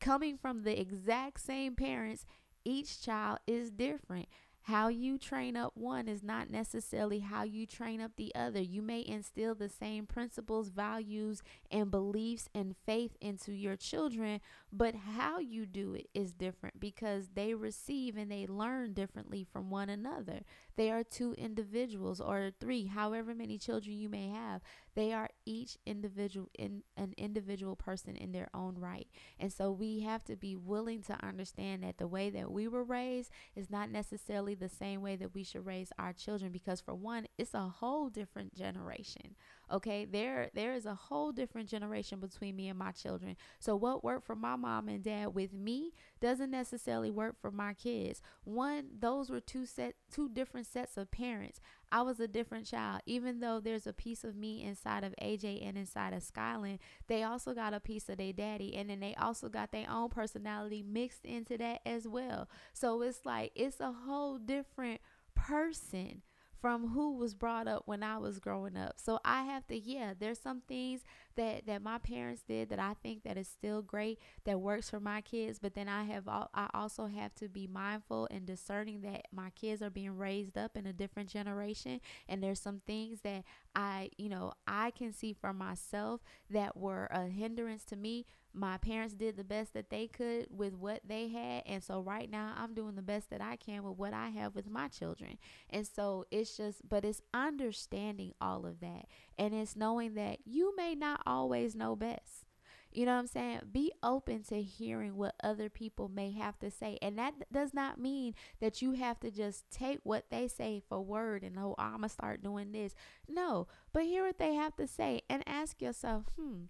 Coming 0.00 0.36
from 0.36 0.62
the 0.62 0.78
exact 0.80 1.40
same 1.40 1.76
parents, 1.76 2.24
each 2.64 3.00
child 3.00 3.38
is 3.46 3.70
different. 3.70 4.28
How 4.66 4.88
you 4.88 5.16
train 5.16 5.56
up 5.56 5.76
one 5.76 6.08
is 6.08 6.24
not 6.24 6.50
necessarily 6.50 7.20
how 7.20 7.44
you 7.44 7.66
train 7.66 8.00
up 8.00 8.16
the 8.16 8.34
other. 8.34 8.60
You 8.60 8.82
may 8.82 8.98
instill 9.06 9.54
the 9.54 9.68
same 9.68 10.06
principles, 10.06 10.70
values, 10.70 11.40
and 11.70 11.88
beliefs 11.88 12.48
and 12.52 12.74
faith 12.84 13.16
into 13.20 13.52
your 13.52 13.76
children, 13.76 14.40
but 14.72 14.96
how 14.96 15.38
you 15.38 15.66
do 15.66 15.94
it 15.94 16.08
is 16.14 16.32
different 16.32 16.80
because 16.80 17.28
they 17.34 17.54
receive 17.54 18.16
and 18.16 18.28
they 18.28 18.44
learn 18.44 18.92
differently 18.92 19.44
from 19.44 19.70
one 19.70 19.88
another. 19.88 20.40
They 20.74 20.90
are 20.90 21.04
two 21.04 21.34
individuals 21.34 22.20
or 22.20 22.50
three, 22.58 22.86
however 22.86 23.36
many 23.36 23.58
children 23.58 23.96
you 23.96 24.08
may 24.08 24.30
have. 24.30 24.62
They 24.96 25.12
are 25.12 25.30
each 25.44 25.78
individual 25.86 26.48
in 26.58 26.82
an 26.96 27.14
individual 27.16 27.76
person 27.76 28.16
in 28.16 28.32
their 28.32 28.48
own 28.52 28.78
right. 28.78 29.06
And 29.38 29.52
so 29.52 29.70
we 29.70 30.00
have 30.00 30.24
to 30.24 30.34
be 30.34 30.56
willing 30.56 31.02
to 31.02 31.24
understand 31.24 31.84
that 31.84 31.98
the 31.98 32.08
way 32.08 32.30
that 32.30 32.50
we 32.50 32.66
were 32.66 32.82
raised 32.82 33.30
is 33.54 33.70
not 33.70 33.90
necessarily 33.90 34.55
the 34.58 34.68
same 34.68 35.02
way 35.02 35.16
that 35.16 35.34
we 35.34 35.44
should 35.44 35.66
raise 35.66 35.92
our 35.98 36.12
children 36.12 36.52
because 36.52 36.80
for 36.80 36.94
one, 36.94 37.26
it's 37.38 37.54
a 37.54 37.68
whole 37.68 38.08
different 38.08 38.54
generation. 38.54 39.34
Okay, 39.70 40.04
there 40.04 40.50
there 40.54 40.74
is 40.74 40.86
a 40.86 40.94
whole 40.94 41.32
different 41.32 41.68
generation 41.68 42.20
between 42.20 42.54
me 42.54 42.68
and 42.68 42.78
my 42.78 42.92
children. 42.92 43.36
So 43.58 43.74
what 43.74 44.04
worked 44.04 44.24
for 44.24 44.36
my 44.36 44.54
mom 44.54 44.88
and 44.88 45.02
dad 45.02 45.34
with 45.34 45.52
me 45.52 45.92
doesn't 46.20 46.52
necessarily 46.52 47.10
work 47.10 47.34
for 47.40 47.50
my 47.50 47.74
kids. 47.74 48.22
One, 48.44 48.86
those 48.96 49.28
were 49.28 49.40
two 49.40 49.66
set 49.66 49.96
two 50.08 50.28
different 50.28 50.68
sets 50.68 50.96
of 50.96 51.10
parents. 51.10 51.60
I 51.90 52.02
was 52.02 52.20
a 52.20 52.28
different 52.28 52.66
child. 52.66 53.00
Even 53.06 53.40
though 53.40 53.58
there's 53.58 53.88
a 53.88 53.92
piece 53.92 54.22
of 54.22 54.36
me 54.36 54.62
inside 54.62 55.02
of 55.02 55.14
AJ 55.20 55.66
and 55.66 55.76
inside 55.76 56.12
of 56.12 56.22
Skyland, 56.22 56.78
they 57.08 57.24
also 57.24 57.52
got 57.52 57.74
a 57.74 57.80
piece 57.80 58.08
of 58.08 58.18
their 58.18 58.32
daddy 58.32 58.76
and 58.76 58.88
then 58.88 59.00
they 59.00 59.16
also 59.16 59.48
got 59.48 59.72
their 59.72 59.90
own 59.90 60.10
personality 60.10 60.82
mixed 60.82 61.24
into 61.24 61.58
that 61.58 61.80
as 61.84 62.06
well. 62.06 62.48
So 62.72 63.02
it's 63.02 63.24
like 63.24 63.50
it's 63.56 63.80
a 63.80 63.90
whole 63.90 64.38
different 64.38 65.00
person 65.34 66.22
from 66.60 66.90
who 66.90 67.16
was 67.16 67.34
brought 67.34 67.68
up 67.68 67.82
when 67.86 68.02
I 68.02 68.18
was 68.18 68.38
growing 68.38 68.76
up. 68.76 68.94
So 68.96 69.20
I 69.24 69.42
have 69.44 69.66
to 69.68 69.78
yeah, 69.78 70.14
there's 70.18 70.38
some 70.38 70.62
things 70.62 71.02
that 71.36 71.66
that 71.66 71.82
my 71.82 71.98
parents 71.98 72.42
did 72.42 72.70
that 72.70 72.78
I 72.78 72.94
think 73.02 73.22
that 73.22 73.36
is 73.36 73.48
still 73.48 73.82
great 73.82 74.18
that 74.44 74.60
works 74.60 74.90
for 74.90 75.00
my 75.00 75.20
kids, 75.20 75.58
but 75.58 75.74
then 75.74 75.88
I 75.88 76.04
have 76.04 76.28
I 76.28 76.68
also 76.74 77.06
have 77.06 77.34
to 77.36 77.48
be 77.48 77.66
mindful 77.66 78.28
and 78.30 78.46
discerning 78.46 79.02
that 79.02 79.28
my 79.32 79.50
kids 79.50 79.82
are 79.82 79.90
being 79.90 80.16
raised 80.16 80.56
up 80.58 80.76
in 80.76 80.86
a 80.86 80.92
different 80.92 81.28
generation 81.28 82.00
and 82.28 82.42
there's 82.42 82.60
some 82.60 82.80
things 82.86 83.20
that 83.22 83.44
I, 83.74 84.10
you 84.16 84.28
know, 84.28 84.52
I 84.66 84.90
can 84.90 85.12
see 85.12 85.32
for 85.32 85.52
myself 85.52 86.22
that 86.50 86.76
were 86.76 87.08
a 87.10 87.26
hindrance 87.26 87.84
to 87.86 87.96
me 87.96 88.26
my 88.56 88.78
parents 88.78 89.12
did 89.12 89.36
the 89.36 89.44
best 89.44 89.74
that 89.74 89.90
they 89.90 90.06
could 90.06 90.46
with 90.50 90.74
what 90.74 91.02
they 91.06 91.28
had 91.28 91.62
and 91.66 91.84
so 91.84 92.00
right 92.00 92.30
now 92.30 92.54
I'm 92.56 92.72
doing 92.72 92.94
the 92.94 93.02
best 93.02 93.28
that 93.30 93.42
I 93.42 93.56
can 93.56 93.82
with 93.82 93.98
what 93.98 94.14
I 94.14 94.30
have 94.30 94.54
with 94.54 94.70
my 94.70 94.88
children. 94.88 95.36
And 95.68 95.86
so 95.86 96.24
it's 96.30 96.56
just 96.56 96.88
but 96.88 97.04
it's 97.04 97.20
understanding 97.34 98.32
all 98.40 98.64
of 98.64 98.80
that 98.80 99.06
and 99.38 99.54
it's 99.54 99.76
knowing 99.76 100.14
that 100.14 100.38
you 100.44 100.74
may 100.76 100.94
not 100.94 101.20
always 101.26 101.74
know 101.74 101.96
best. 101.96 102.44
You 102.92 103.04
know 103.04 103.12
what 103.12 103.18
I'm 103.20 103.26
saying? 103.26 103.60
Be 103.72 103.92
open 104.02 104.42
to 104.44 104.62
hearing 104.62 105.16
what 105.16 105.34
other 105.44 105.68
people 105.68 106.08
may 106.08 106.30
have 106.32 106.58
to 106.60 106.70
say. 106.70 106.98
And 107.02 107.18
that 107.18 107.34
does 107.52 107.74
not 107.74 108.00
mean 108.00 108.34
that 108.60 108.80
you 108.80 108.92
have 108.92 109.20
to 109.20 109.30
just 109.30 109.70
take 109.70 110.00
what 110.02 110.30
they 110.30 110.48
say 110.48 110.80
for 110.88 111.02
word 111.02 111.42
and, 111.42 111.58
oh, 111.58 111.74
I'm 111.78 111.98
going 111.98 112.02
to 112.04 112.08
start 112.08 112.42
doing 112.42 112.72
this. 112.72 112.94
No, 113.28 113.66
but 113.92 114.04
hear 114.04 114.24
what 114.24 114.38
they 114.38 114.54
have 114.54 114.76
to 114.76 114.86
say 114.86 115.22
and 115.28 115.42
ask 115.46 115.82
yourself, 115.82 116.24
hmm, 116.36 116.64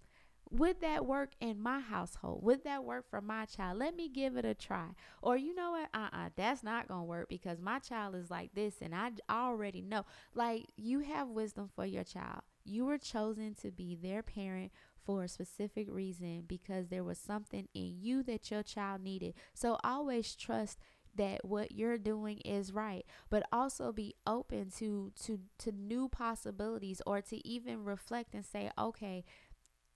Would 0.50 0.80
that 0.80 1.06
work 1.06 1.32
in 1.40 1.60
my 1.60 1.80
household? 1.80 2.42
Would 2.44 2.64
that 2.64 2.84
work 2.84 3.10
for 3.10 3.20
my 3.20 3.46
child? 3.46 3.78
Let 3.78 3.96
me 3.96 4.08
give 4.08 4.36
it 4.36 4.44
a 4.44 4.54
try. 4.54 4.90
Or 5.20 5.36
you 5.36 5.54
know 5.54 5.72
what? 5.72 5.88
Uh 5.92 6.08
uh-uh, 6.12 6.26
uh, 6.26 6.28
that's 6.36 6.62
not 6.62 6.86
going 6.88 7.00
to 7.00 7.04
work 7.04 7.28
because 7.28 7.60
my 7.60 7.80
child 7.80 8.14
is 8.14 8.30
like 8.30 8.54
this 8.54 8.76
and 8.80 8.94
I 8.94 9.10
already 9.28 9.82
know. 9.82 10.04
Like 10.34 10.66
you 10.76 11.00
have 11.00 11.28
wisdom 11.28 11.68
for 11.74 11.84
your 11.84 12.04
child. 12.04 12.42
You 12.66 12.84
were 12.84 12.98
chosen 12.98 13.54
to 13.62 13.70
be 13.70 13.94
their 13.94 14.22
parent 14.22 14.72
for 15.04 15.22
a 15.22 15.28
specific 15.28 15.86
reason 15.90 16.44
because 16.46 16.88
there 16.88 17.04
was 17.04 17.18
something 17.18 17.68
in 17.74 18.00
you 18.00 18.22
that 18.24 18.50
your 18.50 18.62
child 18.62 19.02
needed. 19.02 19.34
So 19.54 19.78
always 19.84 20.34
trust 20.34 20.78
that 21.14 21.44
what 21.44 21.72
you're 21.72 21.98
doing 21.98 22.38
is 22.40 22.72
right 22.72 23.06
but 23.30 23.42
also 23.50 23.90
be 23.90 24.14
open 24.26 24.70
to 24.70 25.10
to 25.18 25.40
to 25.58 25.72
new 25.72 26.08
possibilities 26.10 27.00
or 27.06 27.22
to 27.22 27.46
even 27.46 27.84
reflect 27.84 28.34
and 28.34 28.44
say 28.44 28.70
okay 28.78 29.24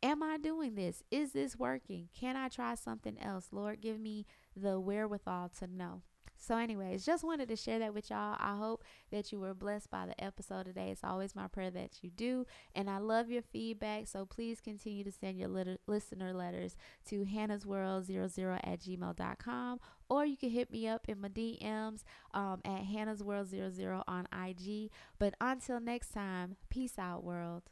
am 0.02 0.22
i 0.22 0.38
doing 0.38 0.74
this? 0.74 1.02
Is 1.10 1.32
this 1.32 1.58
working? 1.58 2.08
Can 2.18 2.36
i 2.36 2.48
try 2.48 2.74
something 2.74 3.18
else? 3.20 3.48
Lord 3.52 3.80
give 3.80 4.00
me 4.00 4.26
the 4.56 4.80
wherewithal 4.80 5.50
to 5.58 5.66
know 5.66 6.02
so, 6.40 6.56
anyways, 6.56 7.04
just 7.04 7.22
wanted 7.22 7.48
to 7.50 7.56
share 7.56 7.78
that 7.80 7.92
with 7.92 8.08
y'all. 8.08 8.34
I 8.40 8.56
hope 8.56 8.82
that 9.12 9.30
you 9.30 9.38
were 9.38 9.52
blessed 9.52 9.90
by 9.90 10.06
the 10.06 10.24
episode 10.24 10.64
today. 10.64 10.88
It's 10.90 11.04
always 11.04 11.36
my 11.36 11.48
prayer 11.48 11.70
that 11.70 11.98
you 12.00 12.08
do. 12.08 12.46
And 12.74 12.88
I 12.88 12.96
love 12.96 13.28
your 13.30 13.42
feedback. 13.42 14.08
So, 14.08 14.24
please 14.24 14.58
continue 14.58 15.04
to 15.04 15.12
send 15.12 15.38
your 15.38 15.50
listener 15.86 16.32
letters 16.32 16.76
to 17.10 17.24
Hannah's 17.24 17.66
World 17.66 18.06
00 18.06 18.58
at 18.64 18.80
gmail.com. 18.80 19.80
Or 20.08 20.24
you 20.24 20.38
can 20.38 20.48
hit 20.48 20.72
me 20.72 20.88
up 20.88 21.04
in 21.08 21.20
my 21.20 21.28
DMs 21.28 22.04
um, 22.32 22.62
at 22.64 22.84
Hannah's 22.84 23.22
World 23.22 23.48
00 23.48 24.02
on 24.08 24.26
IG. 24.32 24.90
But 25.18 25.34
until 25.42 25.78
next 25.78 26.12
time, 26.14 26.56
peace 26.70 26.98
out, 26.98 27.22
world. 27.22 27.62